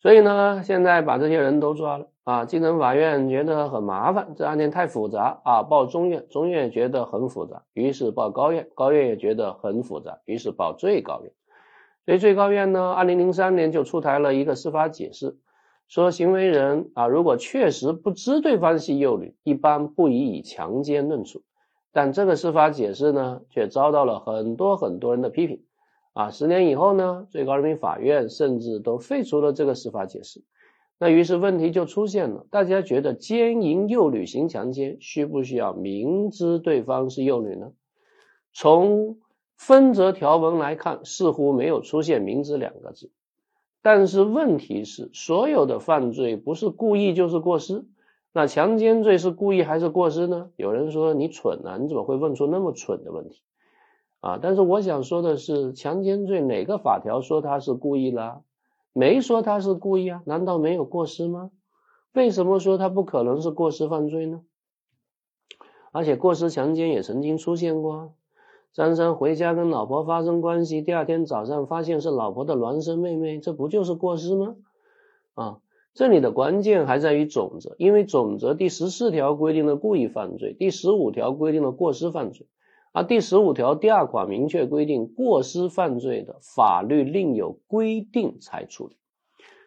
[0.00, 2.44] 所以呢，现在把这些人都抓了啊。
[2.44, 11.32] 基层法院觉得很麻烦，这案件太复杂啊，报中院，中院觉得很复杂，于是报高院，高院也觉得很复杂，于是报最高院。
[12.04, 15.36] 所以最高院呢，二零零三年就出台了一个司法解释。
[15.88, 21.42] 说行为人啊，如果确实不知对方系幼女，一般不宜以强奸论处。
[21.92, 25.62] 但这个司法解释呢，却遭到了很多很多人的批评。
[26.12, 30.42] 啊，十年以后呢，最高人民法院甚至都废除了这个司法解释。
[30.98, 37.72] 那于是问题就出现了，大家觉得奸淫幼女行强奸，需不需要明知对方是幼女呢？
[38.52, 39.18] 从
[39.56, 43.10] 分则条文来看，似乎没有出现“明知”两个字。
[43.84, 47.84] 但是问题是，所有的犯罪不是故意就是过失。
[48.32, 50.48] 那强奸罪是故意还是过失呢？
[50.56, 53.42] 有人说你蠢啊，你怎么会问出那么蠢的问题
[54.20, 54.38] 啊？
[54.40, 58.42] 但是我想说的是，强奸罪哪个法条说他是故意了？
[58.94, 60.22] 没说他是故意啊？
[60.24, 61.50] 难道没有过失吗？
[62.14, 64.40] 为什么说他不可能是过失犯罪呢？
[65.92, 68.14] 而且过失强奸也曾经出现过。
[68.74, 74.56] 张三回家跟老婆发生关系，第二天早上发现是老婆的孪生妹妹，这不就是过失吗？
[75.34, 75.58] 啊，
[75.94, 82.48] 这里的关键还在于总则，因为总则第十四条规定了故意犯罪，第十五条规定了过失犯罪，
[82.90, 88.96] 而第十五条第二款明确规定过失犯罪的法律另有规定才处理，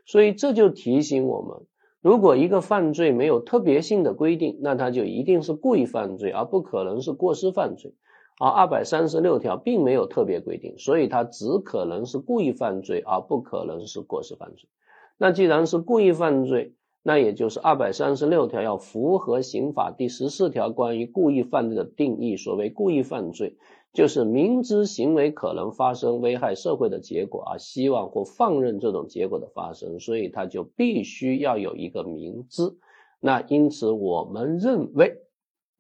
[0.06, 1.66] 所以这就提醒我们，
[2.02, 7.94] 如果一个犯罪没有特别性的规定，那它就一定是故意犯罪，而不可能是过失犯罪。
[8.40, 14.70] 而二百三十六条并没有特别规定，所以它只可能是故意犯罪，而不可能是过失犯罪。
[15.18, 22.38] 那既然是故意犯罪，那也就是二百三十六条要符合刑法第十四条关于故意犯罪的定义。
[22.38, 23.58] 所谓故意犯罪，
[23.92, 32.78] 就是明知行为可能发生危害社会的结果，而希望或放任这种结果的发生，所以它就必须要有一个明知。
[33.20, 35.24] 那因此，我们认为。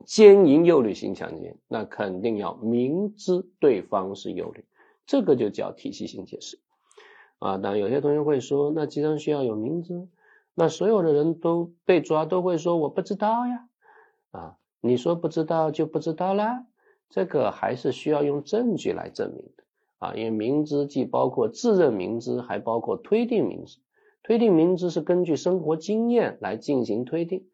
[0.07, 4.63] 奸淫幼女型强奸，那肯定要明知对方是幼女，
[5.05, 6.59] 这个就叫体系性解释
[7.39, 7.57] 啊。
[7.57, 10.07] 当然，有些同学会说，那既然需要有明知，
[10.55, 13.67] 那所有的人都被抓都会说我不知道呀
[14.31, 14.55] 啊？
[14.79, 16.65] 你说不知道就不知道啦？
[17.09, 19.63] 这个还是需要用证据来证明的
[19.97, 20.13] 啊。
[20.13, 23.79] 因为明知既包括自认明知，还包括推定明知。
[24.23, 27.45] 推定明知是根据生活经验来进行推定。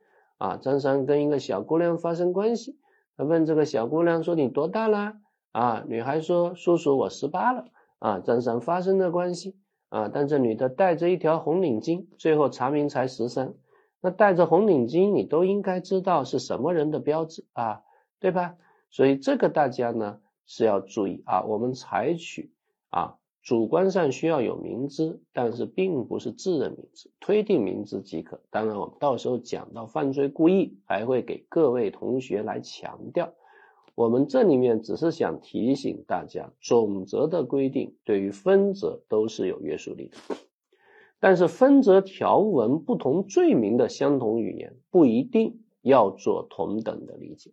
[0.43, 2.77] 啊，张三跟一个小姑娘发生关系，
[3.15, 5.13] 他问这个小姑娘说：“你多大了？”
[5.53, 7.63] 啊，女孩说：“叔叔，我十八了。”
[7.99, 9.55] 啊，张三发生的关系
[9.87, 13.53] 啊，但这女的戴着一条红领巾，最后查明才十三。
[14.01, 17.83] 那戴着红领巾，你都应该知道是什么人的标志啊，
[18.19, 18.55] 对吧？
[18.89, 22.51] 所以这个大家呢是要注意啊，我们采取
[22.89, 23.15] 啊。
[23.43, 28.39] 主观上需要有明知，但是并不是自认明知，推定明知即可。
[28.49, 33.33] 当然，我们到时候讲到犯罪故意，还会给各位同学来强调。
[33.95, 40.37] 我们这里面只是想提醒大家，总则的规定对于分则都是有约束力的，
[41.19, 47.51] 但是分则条文不同罪名的相同语言不一定要做同等的理解。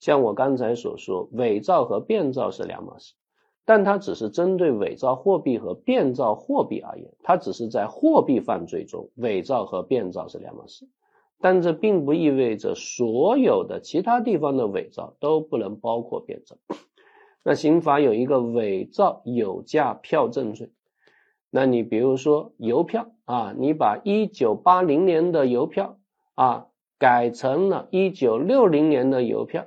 [0.00, 3.14] 像我刚才所说，伪造和变造是两码事。
[3.64, 10.88] 但它只是针对伪造货币和变造货币而言，它只是在货币犯罪中，伪造和变造是两码事。
[11.40, 16.56] 但这并不意味着所有的其他地方的伪造都不能包括变造。
[17.44, 20.70] 那刑法有一个伪造有价票证罪，
[21.50, 25.98] 那你比如说邮票啊，你把一九八零年的邮票
[26.34, 29.66] 啊改成了一九六零年的邮票。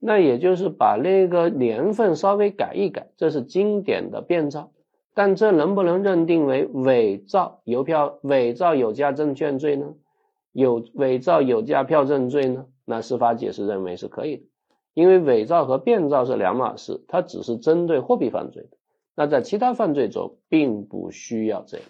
[0.00, 4.70] 那也就是把那个年份稍微改一改，这是经典的变造，
[5.14, 9.94] 但这能不能认定为伪造邮票、伪造有价证券罪呢？
[10.52, 12.66] 有伪造有价票证罪呢？
[12.84, 14.42] 那司法解释认为是可以的，
[14.94, 18.76] 因为伪造和变造是两码事，它只是针对货币犯罪的。
[19.14, 21.86] 那在其他犯罪中并不需要这样。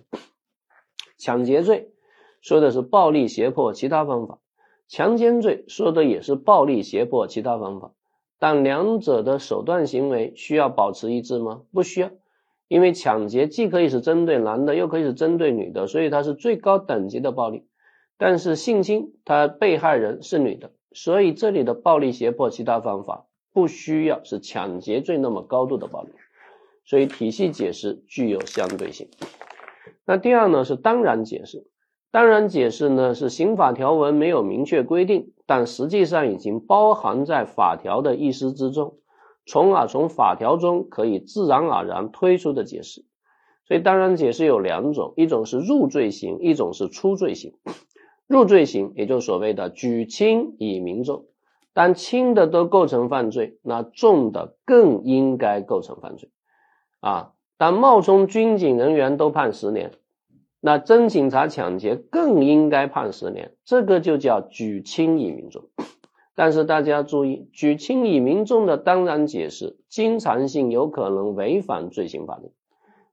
[1.19, 1.93] 抢劫罪
[2.41, 4.39] 说的是暴力胁迫其他方法，
[4.89, 7.93] 强奸罪说的也是暴力胁迫其他方法。
[8.39, 11.63] 但两者的手段行为需要保持一致吗？
[11.73, 12.11] 不需要，
[12.69, 17.67] 因为抢劫既可以是针对男的，又可以是针对女的，所以它是最高等级的暴力。
[18.17, 26.11] 但是性侵，他被害人是女的，所以这里的暴力胁迫其他方法不需要是抢劫罪那么高度的暴力，
[26.85, 29.09] 所以体系解释具有相对性。
[30.05, 31.67] 那第二呢是当然解释，
[32.11, 38.97] 当然解释呢是刑法条文没有明确规定，但实际上已经包含在法条的意思之中，
[39.47, 43.05] 从而从法条中可以自然而然推出的解释。
[43.67, 47.53] 所以当然解释有两种，一种是入罪刑，一种是出罪刑。
[48.27, 51.27] 入罪刑也就所谓的举轻以明重，
[51.75, 56.31] 当轻的都构成犯罪，那重的更应该构成犯罪。
[57.01, 59.93] 啊，当冒充军警人员都判十年。
[60.61, 65.69] 那真警察抢劫更应该判十年，这个就叫举轻以明重。
[66.35, 72.51] 但是大家注意，举轻以明重的当然解释，经常性有可能违反罪刑法定，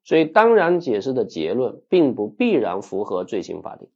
[0.03, 3.89] 所以当然解释的结论并不必然符合罪刑法定。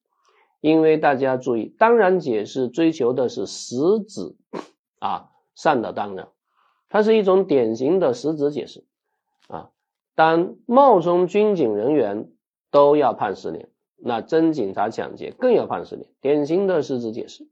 [0.61, 3.75] 因为大家注意，当然解释追求的是实
[4.07, 4.35] 质
[4.99, 6.27] 啊上的当然，
[6.87, 8.83] 它是一种典型的实质解释
[9.47, 9.71] 啊。
[10.13, 12.29] 当冒充军警人员。
[12.71, 17.47] 都要判十年，那真警察抢劫更要判十年，典型的实质解释。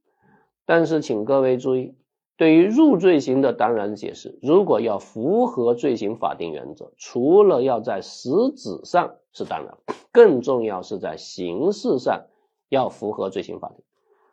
[0.66, 1.96] 但是请各位注意，
[2.36, 9.78] 对于入罪型的当然解释，如果要符合罪行法定原则，除了要在实质上是当然，
[10.12, 12.26] 更重要是在形式上
[12.70, 13.84] 要符合罪行法定。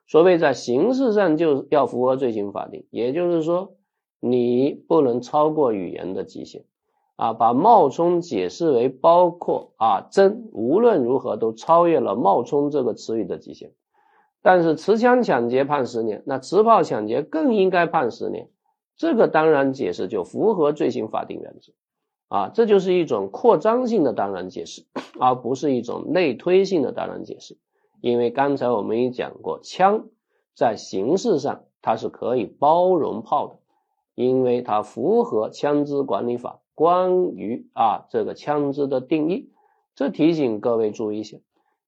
[0.07, 3.77] 所谓在形式上就要符合罪行法定，也就是说
[4.20, 6.64] 你不能超过语言的极限。
[7.16, 13.72] 啊，把冒充解释为包括啊真，无论如何都超越了冒充这个词语的极限。
[14.42, 18.50] 但是持枪抢劫判十年，那持炮抢劫更应该判十年。
[18.96, 21.72] 这个当然解释就符合罪刑法定原则。
[22.29, 24.85] 啊，这就是一种扩张性的当然解释，
[25.20, 27.57] 而不是一种类推性的当然解释。
[28.00, 30.07] 因为刚才我们也讲过，枪
[30.55, 33.59] 在形式上它是可以包容炮的，
[34.14, 36.61] 因为它符合枪支管理法。
[36.75, 39.51] 关于啊这个枪支的定义，
[39.95, 41.39] 这提醒各位注意一下，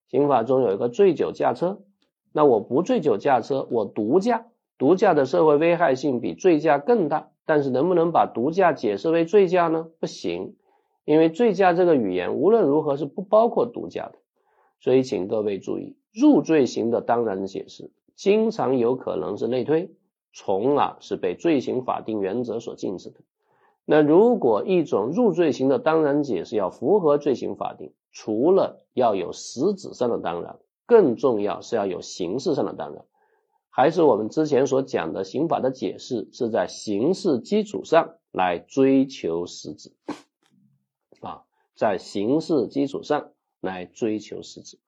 [0.08, 1.82] 刑法中有一个醉酒驾车，
[2.32, 4.46] 那我不醉酒驾车，我毒驾，
[4.78, 9.88] 毒驾的社会危害性比醉驾更大，但是能不能把毒驾解释为醉驾呢？
[9.98, 10.54] 不行，
[11.04, 14.14] 因为醉驾这个语言无论如何是不包括毒驾的，
[14.78, 19.90] 所以请各位注意，入罪型的当然解释，经常有可能是类推，
[20.32, 23.20] 从而是被罪行法定原则所禁止的。
[23.88, 33.04] 那如果一种入罪型的当然解释要符合罪行法定，除了要有实质上的当然，更重要是要有形式上的当然。
[33.70, 39.92] 还是我们之前所讲的刑法的解释是在形式基础上来追求实质
[41.20, 41.44] 啊，
[41.76, 44.78] 在形式基础上来追求实质。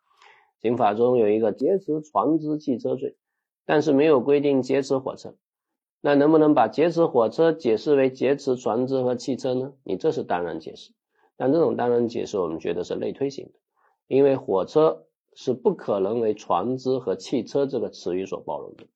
[0.61, 3.17] 刑法中有一个劫持船只、汽车罪，
[3.65, 5.37] 但是没有规定劫持火车。
[6.01, 9.73] 那能不能把劫持火车解释为劫持船只和汽车呢？
[9.83, 10.93] 你这是当然解释，
[11.37, 13.53] 但这种当然解释我们觉得是类推型的，
[14.07, 18.87] 因为火车是不可能为船只和汽车这个词语所包容的。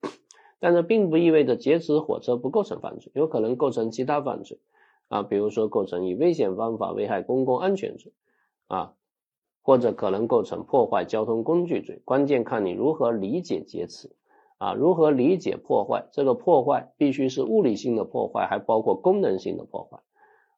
[0.61, 4.61] 但这并不意味着劫持火车不构成犯罪，有可能构成其他犯罪
[5.09, 8.13] 啊，比如说构成以危险方法危害公共安全罪
[8.69, 8.95] 啊，
[9.61, 14.13] 或者可能构成破坏交通工具罪，关键看你如何理解劫持。
[14.63, 16.05] 啊，如何理解破坏？
[16.13, 19.99] 这个破坏必须是物理性的破坏，还包括功能性的破坏。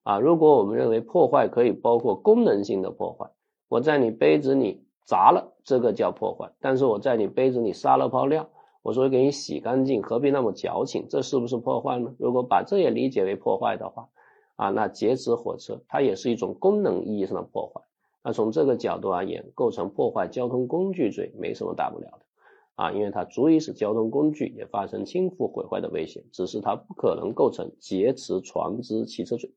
[0.02, 3.30] 啊，如果我们认为破坏可以包括功能性的破坏，
[3.66, 8.50] 我在你杯子里砸了，这个叫破坏；但是我在你杯子里撒了泡尿，
[8.82, 11.06] 我说给你洗干净，何必那么矫情？
[11.08, 12.14] 这是不是破坏呢？
[12.18, 14.10] 如果把这也理解为破坏的话，
[14.56, 17.80] 啊，那劫持火车它也是一种功能意义上的破坏。
[18.22, 22.23] 那从这个角度而言，构成破坏交通工具罪没什么大不了的。
[22.74, 29.52] 啊，因为它足以使交通工具也发生倾覆毁坏的危险，只是它不可能构成劫持船只、汽车罪。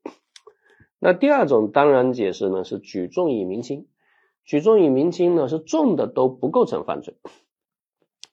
[1.00, 3.86] 那第二种当然解释呢，是举重以明轻。
[4.44, 7.16] 举重以明轻呢，是重的都不构成犯罪，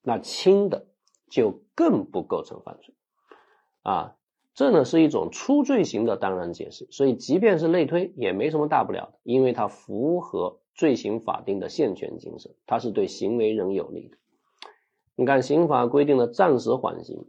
[0.02, 0.88] 那轻的
[1.30, 2.95] 就更不构成犯罪。
[3.82, 4.15] 啊，
[4.54, 14.18] 这呢是一种出罪型的当然解释，所以即便是类推也没什么大不了的，因为它符合罪行法定的限权精神，它是对行为人有利的。
[15.18, 17.26] 你看，刑法规定的暂时缓刑，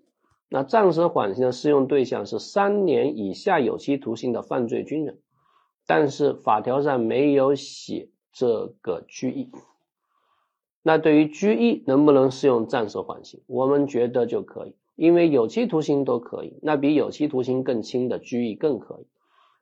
[0.49, 5.21] 那暂时缓刑的适用对象是三年以下有期徒刑的犯罪军人，
[5.87, 9.53] 但是法条上没有写这个拘役。
[10.83, 13.41] 那对于拘役能不能适用暂时缓刑？
[13.47, 19.07] 我们觉得就可以，因为有期徒刑都可以，那比有期徒刑更轻的拘役更可以。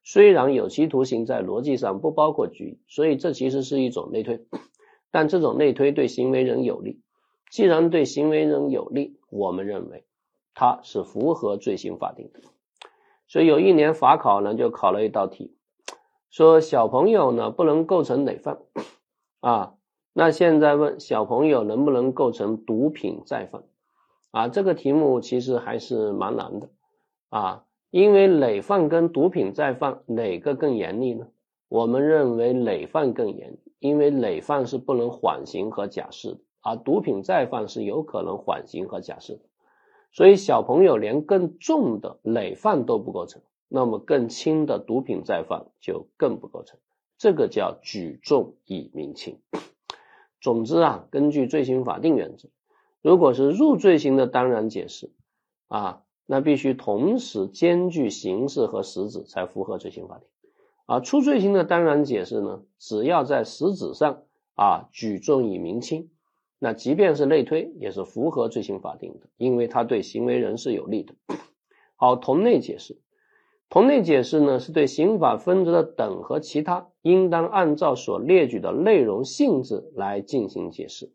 [0.02, 4.46] 虽然有期徒刑在逻辑上不包括拘役，所以这其实是一种内推，
[5.10, 7.02] 但这种内推对行为人有利。
[7.54, 10.04] 既然对行为人有利，我们认为
[10.54, 12.40] 它是符合罪行法定的。
[13.28, 15.54] 所以有一年法考呢就考了一道题，
[16.30, 18.58] 说小朋友呢不能构成累犯
[19.38, 19.74] 啊，
[20.12, 23.62] 那现在问小朋友能不能构成毒品再犯？
[24.32, 26.70] 啊，这个题目其实还是蛮难的
[27.28, 31.28] 啊，因为累犯跟毒品再犯哪个更严厉呢？
[31.68, 39.40] 我们认为累犯更严，因为累犯是不能缓刑和假释的，而毒品再犯是有可能缓刑和假释的。
[40.10, 46.78] 所以小朋友连更重的累犯都不构成，那么更轻的毒品再犯就更不构成。
[47.18, 49.38] 这个叫举重以明轻。
[50.40, 52.48] 总之啊，根据罪刑法定原则，
[53.02, 55.10] 如果是入罪刑的当然解释
[55.68, 60.28] 啊，那必须同时兼具形式和实质，才符合罪刑法定。
[60.86, 64.22] 啊，出罪刑的当然解释呢，只要在实质上
[64.54, 66.10] 啊举重以明轻。
[66.64, 71.14] 那即便是类推，也是符合罪刑法定的，因为它对行为人是有利的。
[71.94, 73.02] 好，同类解释，
[73.68, 81.12] 同类解释呢，是对刑法分则的等和其他，应当按照所列举的内容性质来进行解释。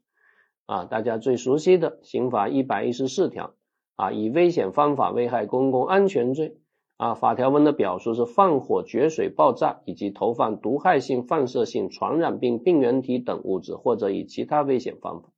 [0.68, 3.56] 啊，大家最熟悉的刑法一百一十四条
[3.95, 6.58] 啊，以危险方法危害公共安全罪
[6.97, 15.30] 啊，法条文的表述是放火、决水、爆炸以及投放毒害性、放射性、传染病病原体等物质，或者以其他危险方法。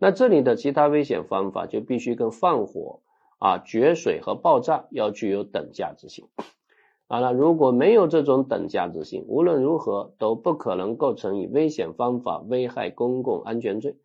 [0.00, 3.00] 那这里的其他危险方法就必须跟放火
[3.38, 6.26] 啊、决水和爆炸要具有等价值性。
[7.06, 13.96] 好了，如果没有这种等价值性，无论如何都不可能构成以危险方法危害公共安全罪。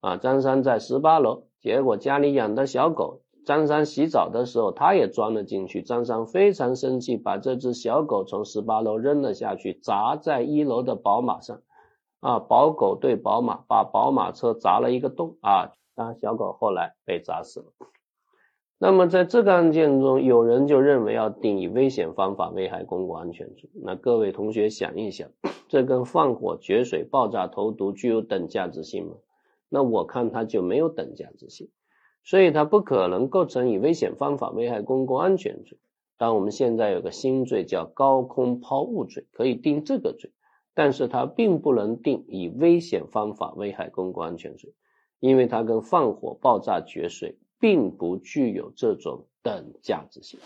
[0.00, 11.62] 啊，张三在十八楼，结果家里养的小狗，张三洗澡的时候他也钻了进去，张三非常生气，把这只小狗从十八楼扔了下去，砸在一楼的宝马上。
[12.22, 15.72] 啊，宝狗对宝马，把宝马车砸了一个洞啊！
[15.96, 17.66] 当小狗后来被砸死了。
[18.78, 23.68] 那么在这个案件中，有人就认为要定以危险方法危害公共安全罪。
[23.74, 25.30] 那各位同学想一想，
[25.66, 29.14] 这跟放火、决水、爆炸、投毒具有等价值性吗？
[29.68, 31.70] 那我看它就没有等价值性，
[32.22, 35.76] 所以它不可能构成以危险方法危害公共安全罪。
[36.16, 40.30] 但我们现在有个新罪叫高空抛物罪，可以定这个罪。
[40.74, 44.74] 但是它并不能定以危险方法危害公共安全罪，
[45.20, 50.40] 因为它跟放火、爆炸、决水并不具有这种等价值性。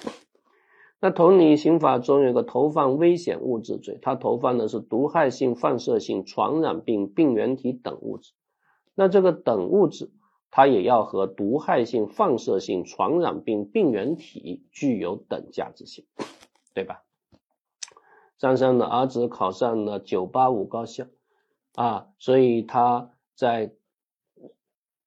[0.98, 8.32] 那同理，刑法中有个投放危险物质罪，它投放的是毒害性、放射性、传染病病原体等物质，
[8.94, 10.10] 那这个等物质
[10.50, 16.06] 它也要和毒害性、放射性、传染病病原体具有等价值性，
[16.74, 17.02] 对吧？
[18.38, 21.06] 张三的儿子考上了985高校，
[21.74, 23.72] 啊，所以他在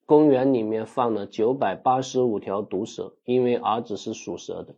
[0.07, 4.75] 公园里面放了985条毒蛇，因为儿子是属蛇的，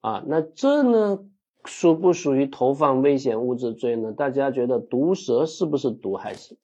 [0.00, 1.18] 啊，那这呢
[1.64, 4.12] 属不属于投放危险物质罪呢？
[4.12, 6.58] 大家觉得毒蛇是不是毒害性？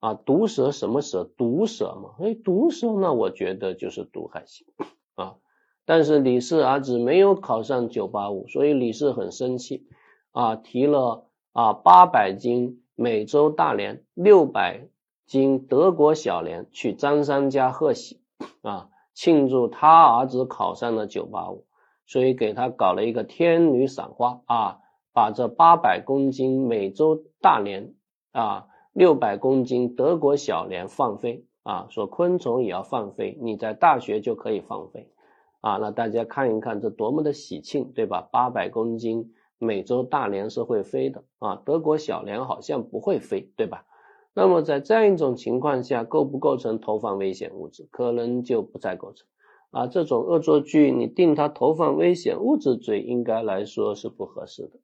[0.00, 1.22] 啊，毒蛇什么蛇？
[1.22, 4.66] 毒蛇嘛，哎，毒蛇那我觉得就是毒害性，
[5.14, 5.36] 啊，
[5.84, 9.86] 但是李四儿子没有考上985，所以李四很生气。
[10.34, 14.88] 啊，提了啊八百斤美洲大连，六百
[15.26, 18.20] 斤德国小连去张三家贺喜
[18.60, 21.66] 啊，庆祝他儿子考上了九八五，
[22.04, 24.80] 所以给他搞了一个天女散花啊，
[25.12, 27.94] 把这八百公斤美洲大连
[28.32, 35.12] 啊，六百公斤德国小连放飞啊，说昆虫也要放飞，你在大学就可以放飞
[35.60, 38.28] 啊，那大家看一看这多么的喜庆，对吧？
[38.32, 39.32] 八百公斤。
[39.58, 43.86] 美洲大连是会飞的啊，德国小连好像不会飞，对吧？
[44.34, 49.28] 那么在这样一种情况下，构不构成投放危险物质，可能就不再构成
[49.70, 49.86] 啊。
[49.86, 54.80] 这种恶作剧，你定他投放危险物质罪，应该来说是不合适的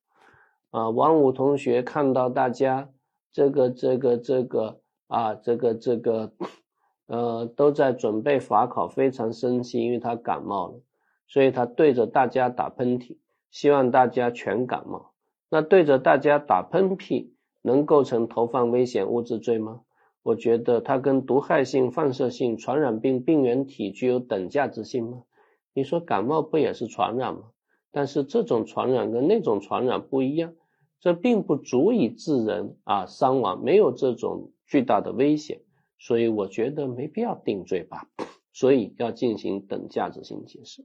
[0.70, 0.90] 啊。
[0.90, 2.90] 王武同学看到大家
[3.32, 6.32] 这个这个这个啊，这个这个
[7.06, 10.80] 呃都在准备法考，非常生气，因为他感冒了，
[11.26, 13.16] 所以他对着大家打喷嚏。
[13.50, 15.12] 希望大家全感冒。
[15.48, 17.30] 那对着大家打喷嚏，
[17.62, 19.80] 能构成投放危险物质罪吗？
[20.22, 25.22] 我觉得它跟毒害性、放射性、传染病病原体具有等价值性吗？
[25.72, 27.42] 你说感冒不也是传染吗？
[27.90, 30.54] 但是这种传染跟那种传染不一样，
[31.00, 35.62] 这并不足以致人啊伤亡，没有这种巨大的危险，
[35.98, 38.06] 所以我觉得没必要定罪吧。
[38.52, 40.84] 所以要进行等价值性解释。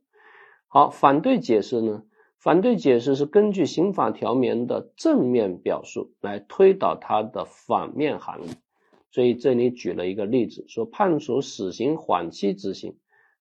[0.67, 2.03] 好，反对解释呢？
[2.45, 8.51] 反对解释是根据刑法条文的正面表述来推导它的反面含义，
[9.09, 12.99] 所以这里举了一个例子，说判处死刑缓期执行，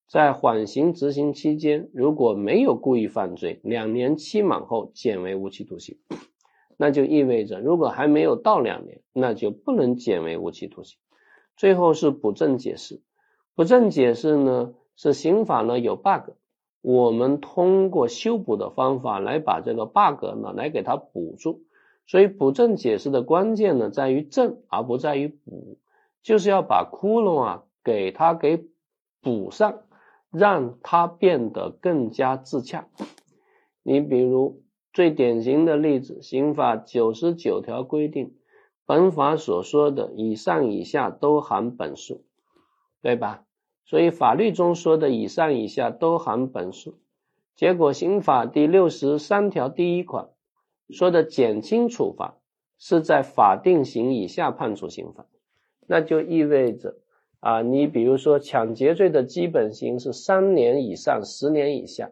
[0.08, 5.98] 在缓刑执行期间如果没有故意犯罪，两年期满后减为无期徒刑，
[6.78, 10.96] 那就意味着如果还没有到两年，那就不能减为无期徒刑。
[11.58, 13.02] 最后是补正解释，
[13.54, 16.30] 补正解释呢是刑法呢有 bug，
[16.84, 21.62] 我们通过修补的方法来把这个 bug 呢来给它补住。
[22.06, 25.78] 所以补正解释的关键呢在于正而不在于补，
[26.22, 28.66] 就是要把窟窿啊给它给
[29.22, 29.78] 补上，
[30.30, 32.86] 让它变得更加自洽。
[33.82, 34.60] 你比如
[34.92, 38.34] 最典型的例子，刑法九十九条规定。
[38.86, 42.26] 本法所说的以上以下都含本数，
[43.00, 43.44] 对吧？
[43.84, 46.98] 所以法律中说的以上以下都含本数，
[47.54, 50.28] 结果刑法第六十三条第一款
[50.90, 52.36] 说的减轻处罚
[52.78, 55.26] 是在法定刑以下判处刑罚，
[55.86, 56.96] 那就意味着
[57.40, 62.10] 啊，你比如说抢劫罪的基本刑是三年以上十年以下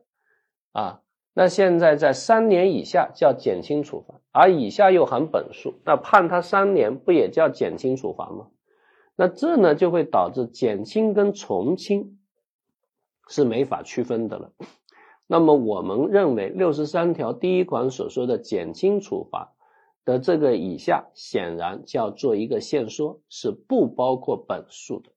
[0.73, 1.01] 啊。
[1.35, 8.49] 那现在在三年以下叫减轻处罚，而以下又含本数，那判他三年不也叫减轻处罚吗？
[9.17, 12.19] 那这呢就会导致减轻跟从轻
[13.29, 14.53] 是没法区分的了。
[15.27, 19.55] 那么我们认为六十三条第一款所说的减轻处罚
[20.05, 25.11] 的这个以下，显然叫做一个限缩，是不包括本数的，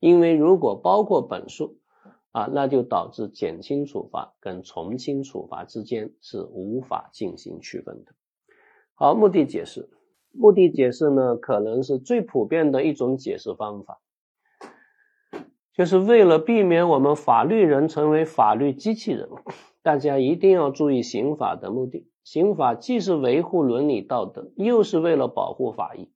[0.00, 1.78] 因为如果包括本数。
[2.34, 8.12] 啊，那就导致减轻处罚跟从轻处罚之间是无法进行区分的。
[8.96, 9.88] 好，目的解释，
[10.36, 14.00] 目的解释呢，可能是最普遍的一种解释方法，
[15.72, 19.28] 就是为了避免我们法律人成为法律机器人，
[19.82, 22.08] 大家一定要注意刑法的目的。
[22.24, 26.10] 刑法既是维护伦理道德，又是为了保护法益。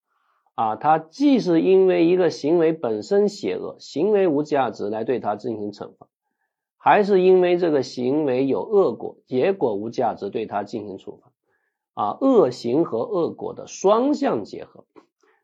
[0.55, 6.09] 啊，它既是因为一个行为本身邪恶，行为无价值来对它进行惩罚，
[6.77, 11.28] 还是因为这个行为有恶果，结果无价值对它进行处罚。
[11.99, 14.85] 啊，恶行和恶果的双向结合，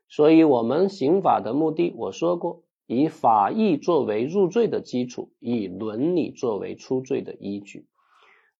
[0.07, 7.87] 所以我们刑法的目的，我说过，以法益作为入罪的基础，以伦理作为出罪的依据。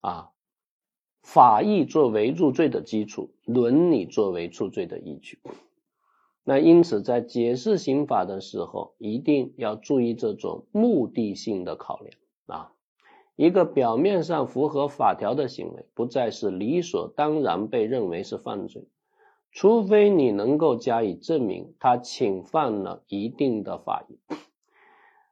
[0.01, 0.31] 啊，
[1.21, 5.39] 法益作为入罪的基础，伦理作为出罪的依据。
[6.43, 12.11] 那因此，在解释刑法的时候，一定要注意这种目的性的考量。
[13.36, 18.88] 一个表面上符合法条的行为，不再是理所当然被认为是犯罪，
[19.51, 24.17] 除非你能够加以证明他侵犯了一定的法益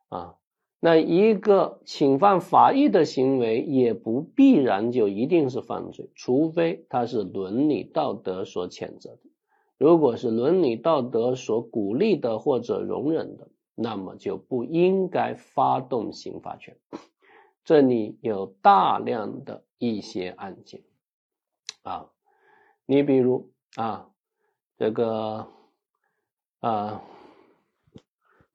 [0.09, 0.35] 啊。
[0.81, 9.21] 那一个侵犯法益的行为，也不必然就一定是犯罪，除非他是伦理道德所谴责的。
[9.77, 16.75] 如果是伦理道德所鼓励的或者容忍的，那么就不应该发动刑法权。
[17.63, 20.81] 这里有大量的一些案件
[21.81, 22.09] 啊，
[22.85, 24.09] 你比如啊，
[24.77, 25.47] 这个
[26.59, 27.01] 啊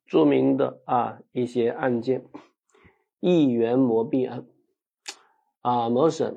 [0.07, 2.27] 著名的啊一些案件，
[3.21, 4.47] 亿元摩币案
[5.63, 6.37] 啊，某省。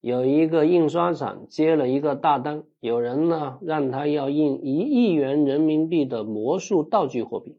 [0.00, 7.58] 有一个印刷厂接了一个大单，有人呢让他要印一亿元人民币的魔术道具货币，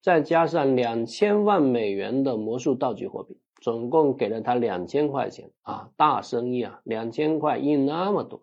[0.00, 5.50] 再加上两千万美元的魔术道具货币，总共给了他两千块钱。
[5.62, 8.42] 啊，大生意啊，两千块印那么多。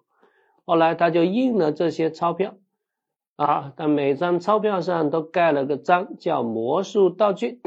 [0.66, 2.56] 后来他就印了这些钞票。
[3.36, 7.62] 啊，但每张钞票上都盖了个章，叫魔术道具。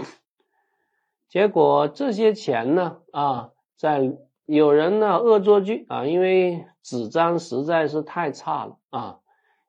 [1.31, 9.21] 结果这些钱呢啊，在有人呢恶作剧啊，因为纸张实在是太差了啊，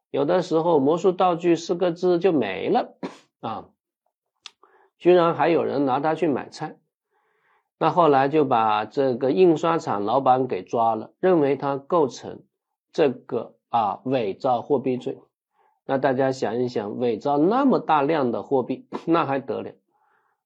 [0.10, 2.96] 有的时候魔术道具四个字就没了
[3.42, 3.70] 啊，
[4.98, 6.78] 居然还有人拿它去买菜，
[7.78, 12.44] 那后来就把这个印刷厂老板给抓了，认为他构成
[12.94, 15.20] 这个啊伪造货币罪。
[15.86, 19.72] 那大家想一想，伪造那么大量的货币，那还得了？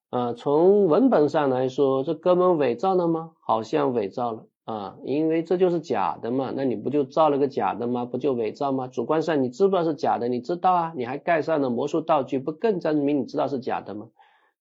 [0.09, 3.31] 啊，从文本上来说，这哥们伪造了吗？
[3.39, 6.51] 好像伪造了啊，因为这就是假的嘛。
[6.55, 8.05] 那你不就造了个假的吗？
[8.05, 8.87] 不就伪造吗？
[8.87, 10.27] 主观上你知不知道是假的？
[10.27, 14.07] 你知道啊，你还盖上了魔术道具，不更证明你知道是假的吗？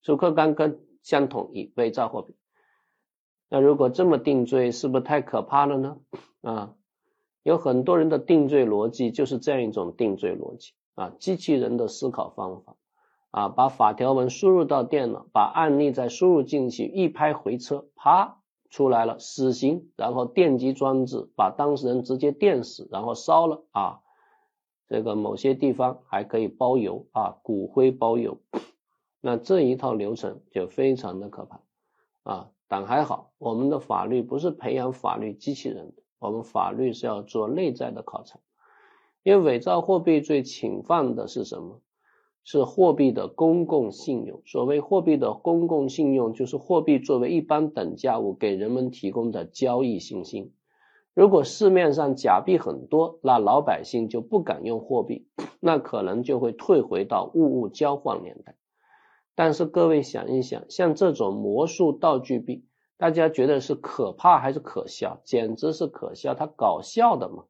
[0.02, 2.36] 主客观跟相统一，伪造货币。
[3.48, 5.98] 那如果这么定罪，是不是太可怕了呢？
[6.42, 6.74] 啊，
[7.42, 12.76] 有很多人的定罪逻辑就是这样一种定罪逻辑啊，机器人的思考方法。
[13.30, 18.40] 啊，把法条文输入到电脑，把案例再输入进去，一拍回车，啪
[18.70, 24.00] 出来了，死刑，然后电击装置把当事人直接电死，然后烧了啊。
[24.88, 28.40] 这个某些地方还可以包邮啊，骨灰包邮。
[29.20, 31.60] 那这一套流程就非常的可怕
[32.22, 32.50] 啊。
[32.68, 38.38] 但还好，我们的法律不是培养法律机器人的，我们法律是要做内在的考察。
[39.22, 41.80] 因为伪造货币罪侵犯的是什么？
[42.44, 44.40] 是货币的公共信用。
[44.46, 50.54] 所谓货币的公共信用，就是货币作为一般等价物给人们提供的交易信心。
[51.12, 55.26] 如果市面上假币很多，那老百姓就不敢用货币，
[55.60, 58.56] 那可能就会退回到物物交换年代。
[59.38, 62.64] 但是各位想一想，像这种魔术道具币，
[62.96, 65.20] 大家觉得是可怕还是可笑？
[65.22, 67.44] 简直是可笑，它搞笑的嘛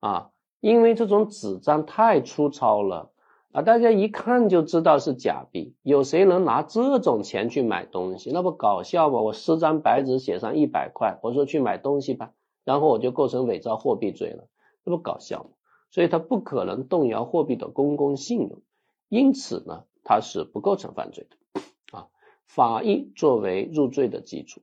[0.00, 0.30] 啊！
[0.60, 3.12] 因为这种纸张太粗糙了
[3.52, 5.74] 啊，大家一看就知道是假币。
[5.80, 8.30] 有谁能拿这种钱去买东西？
[8.30, 9.22] 那不搞笑吗？
[9.22, 12.32] 我撕张白纸写上一百块，我说去买东西吧。
[12.62, 14.48] 然后我就构成伪造货币罪了，
[14.84, 15.50] 这不搞笑吗？
[15.90, 18.60] 所以它不可能动摇货币的公共信用，
[19.08, 21.60] 因此呢，它是不构成犯罪的
[21.96, 22.08] 啊。
[22.46, 24.60] 法益作为入罪的基础，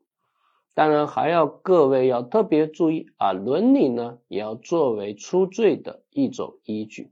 [0.75, 7.11] 当然还要各位要特别注意啊，伦理呢也要作为出罪的一种依据。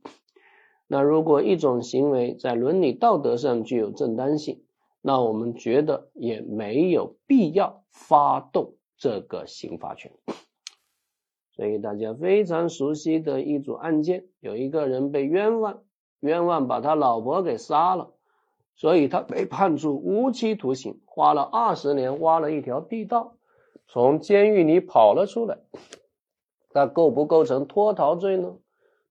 [0.87, 4.63] 那如果一种行为在伦理道德上具有正当性，
[5.01, 10.11] 那我们觉得也没有必要发动这个刑罚权。
[11.51, 15.83] 所以大家非常熟悉的一组案件，有一个人被冤枉，
[16.19, 18.13] 冤枉把他老婆给杀了，
[18.77, 23.35] 所以他被判处无期徒刑，花了二十年挖了一条地道，
[23.87, 25.57] 从监狱里跑了出来。
[26.69, 28.55] 他构不构成脱逃罪呢？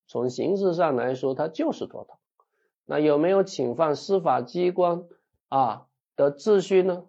[0.07, 2.19] 从形式上来说，他就是脱逃。
[2.87, 5.05] 那有没有侵犯司法机关
[5.49, 5.87] 啊
[6.17, 7.05] 的秩序呢？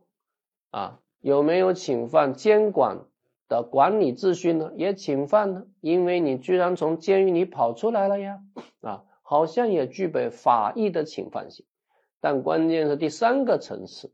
[0.72, 3.06] 啊，有没有侵犯监管？
[3.50, 8.42] 的管理秩序呢，也侵犯呢，因为你居然从监狱里跑出来了呀，
[8.82, 11.66] 啊，好像也具备法益的侵犯性，
[12.20, 14.12] 但关键是第三个层次，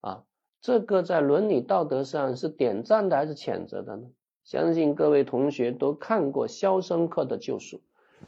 [0.00, 0.24] 啊，
[0.60, 4.08] 这个在伦理道德上是点赞的还是谴责的呢？
[4.44, 7.76] 相信各位同学都看过《肖申克的救赎》，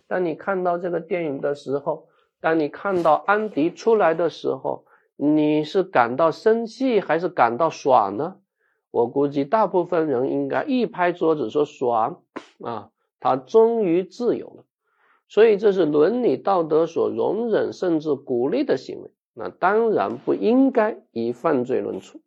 [0.06, 2.08] 当你看到这个电影的时候，
[2.40, 4.84] 当你看到安迪出来的时候，
[5.16, 8.36] 你是感到生气还是感到爽呢？
[8.90, 12.22] 我估计大部分人应该一拍桌子说爽
[12.62, 12.90] 啊，
[13.20, 14.64] 他终于自由了。
[15.28, 22.20] 所以这是伦理道德所容忍甚至鼓励的行为，那当然不应该以犯罪论处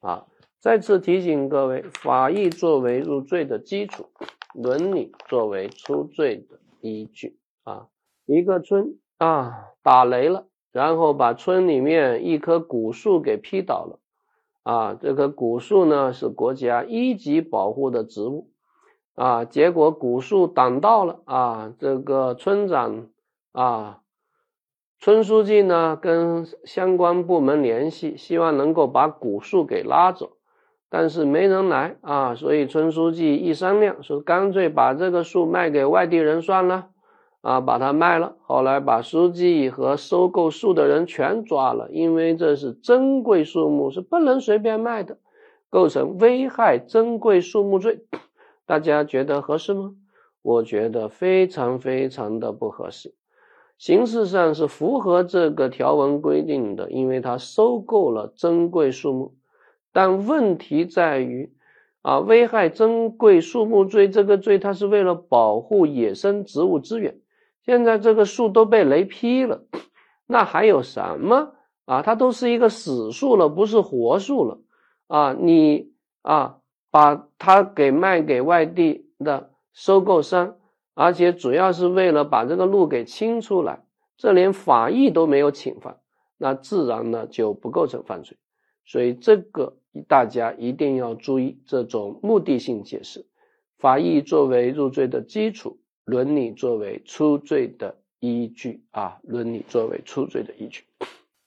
[0.00, 0.26] 啊。
[0.58, 4.06] 再次提醒各位，法益作为入罪的基础，
[4.52, 7.86] 伦理作为出罪的依据啊。
[8.26, 13.98] 一个村啊打雷了，然后把村里面一棵古树给劈倒了。
[14.62, 18.50] 啊，这棵古树呢是国家一级保护的植物，
[19.20, 23.08] 啊，结果古树挡道了，啊，这个村长
[23.52, 24.00] 啊，
[24.98, 30.38] 村书记呢跟相关部门联系，希望能够把古树给拉走，
[30.88, 36.86] 但是没人来啊，所以村书记一商量，说干脆把这个树卖给外地人算了。
[37.42, 45.18] 啊，把它卖了，后来把书记和收购树的人全抓了，因为这是珍贵树木，是不能随便卖的，
[45.68, 48.04] 构成危害珍贵树木罪。
[48.70, 49.94] 大家觉得合适吗？
[50.42, 53.16] 我觉得非常非常的不合适。
[53.78, 59.34] 形式上是符合这个条文规定的，因为它收购了珍贵树木，
[59.92, 61.52] 但问题在于，
[62.02, 67.18] 啊，危害珍贵树木罪这个罪，它是为了保护野生植物资源。
[67.66, 69.64] 现在这个树都被雷劈了，
[70.28, 71.54] 那还有什么
[71.86, 72.02] 啊？
[72.02, 74.60] 它都是一个死树了，不是活树了
[75.08, 75.32] 啊！
[75.36, 75.90] 你
[76.22, 76.59] 啊，
[76.90, 80.56] 把它给卖给外地的收购商，
[80.94, 83.84] 而且主要是为了把这个路给清出来，
[84.16, 86.00] 这连法益都没有侵犯，
[86.36, 88.36] 那自然呢就不构成犯罪。
[88.84, 89.76] 所以这个
[90.08, 93.26] 大家一定要注意这种目的性解释，
[93.78, 95.78] 法益作为入罪的基础。
[96.06, 100.82] 伦理作为出罪的依据啊，伦理作为出罪的依据，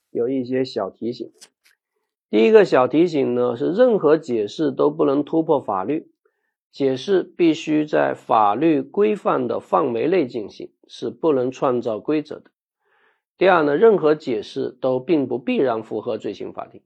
[0.09, 1.33] 有一些小提醒。
[2.33, 6.09] 第一个小提醒呢，是任何解释都不能突破法律，
[6.71, 12.49] 解释必须在法律规范的范围内进行，是不能创造规则的。
[13.37, 16.81] 第二呢，任何解释都并不必然符合罪行法定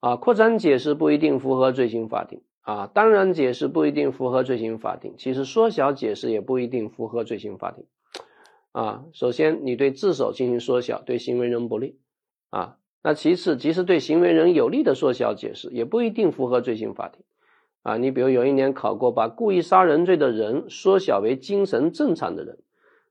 [0.00, 2.42] 啊，扩张解释不一定符合罪行法定。
[2.62, 7.84] 啊，当然解释不一定符合罪行法定，其实缩小解释也不一定符合罪行法定。
[8.72, 12.00] 啊，首先你对自首进行缩小，对行为人不利。
[12.50, 17.22] 啊，那其次，即使对行为人有利的缩小解释，也不一定符合罪行法定。
[17.82, 22.58] 啊，你比如有一年考过，把故意杀人罪的人缩小为精神正常的人，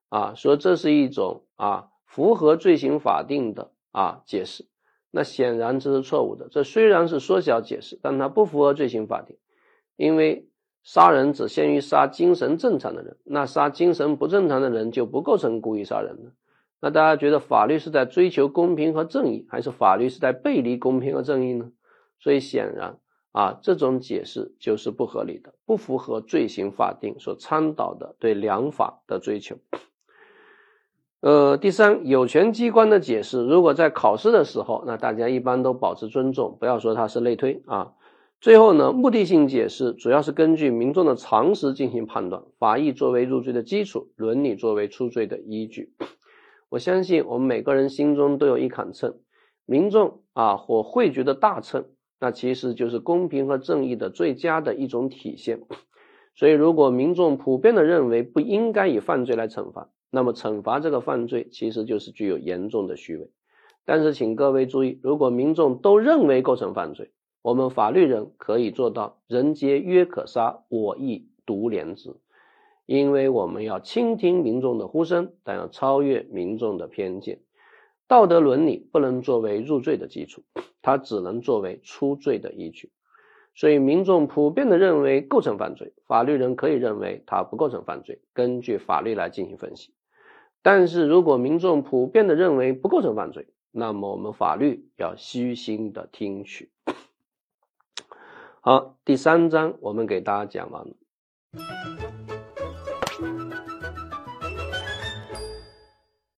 [0.07, 4.65] 啊，说这是一种啊符合罪行法定的啊解释。
[5.11, 6.47] 那显然这是错误的。
[6.49, 9.35] 这虽然是缩小解释，但它不符合罪行法定，
[9.97, 10.47] 因为
[10.83, 16.31] 杀人只限于杀精神正常的人，那杀精神不正常的人就不构成故意杀人了。
[16.81, 21.71] 那大家觉得法律是在追求公平和正义，还是法律是在背离公平和正义呢？
[22.19, 22.97] 所以显然
[23.31, 29.57] 啊，这种解释就是不合理的，不符合罪行法定所倡导的对良法的追求。
[31.19, 37.93] 呃，第三，有权机关的解释，如果在考试的时候，那大家一般都保持尊重，不要说它是类推啊。
[38.39, 45.93] 最后呢，目的性解释主要是根据民众的常识进行判断，法益作为入罪的基础，伦理作为出罪的依据。
[46.71, 49.15] 我相信我们每个人心中都有一杆秤，
[49.65, 51.83] 民众啊或会觉的大秤，
[52.17, 55.63] 那其实就是公平和正义的最佳的一种体现。
[56.33, 63.29] 所以，如果民众普遍的认为不应该以犯罪来惩罚，那么惩罚这个犯罪其实就是具有严重的虚伪。
[63.83, 67.11] 但是，请各位注意，如果民众都认为构成犯罪，
[67.41, 72.15] 我们法律人可以做到“人皆曰可杀，我亦独怜之”。
[72.85, 77.39] 因为我们要倾听民众的呼声，但要超越民众的偏见。
[78.07, 80.43] 道德伦理不能作为入罪的基础，
[80.81, 82.91] 它只能作为出罪的依据。
[83.53, 89.93] 所以，民众普遍的认为构成犯罪，法律人可以认为它不构成犯罪，根据法律来进行分析。
[90.61, 96.69] 但是如果民众普遍的认为不构成犯罪，那么我们法律要虚心的听取。
[98.61, 100.93] 好，第三章我们给大家讲完了。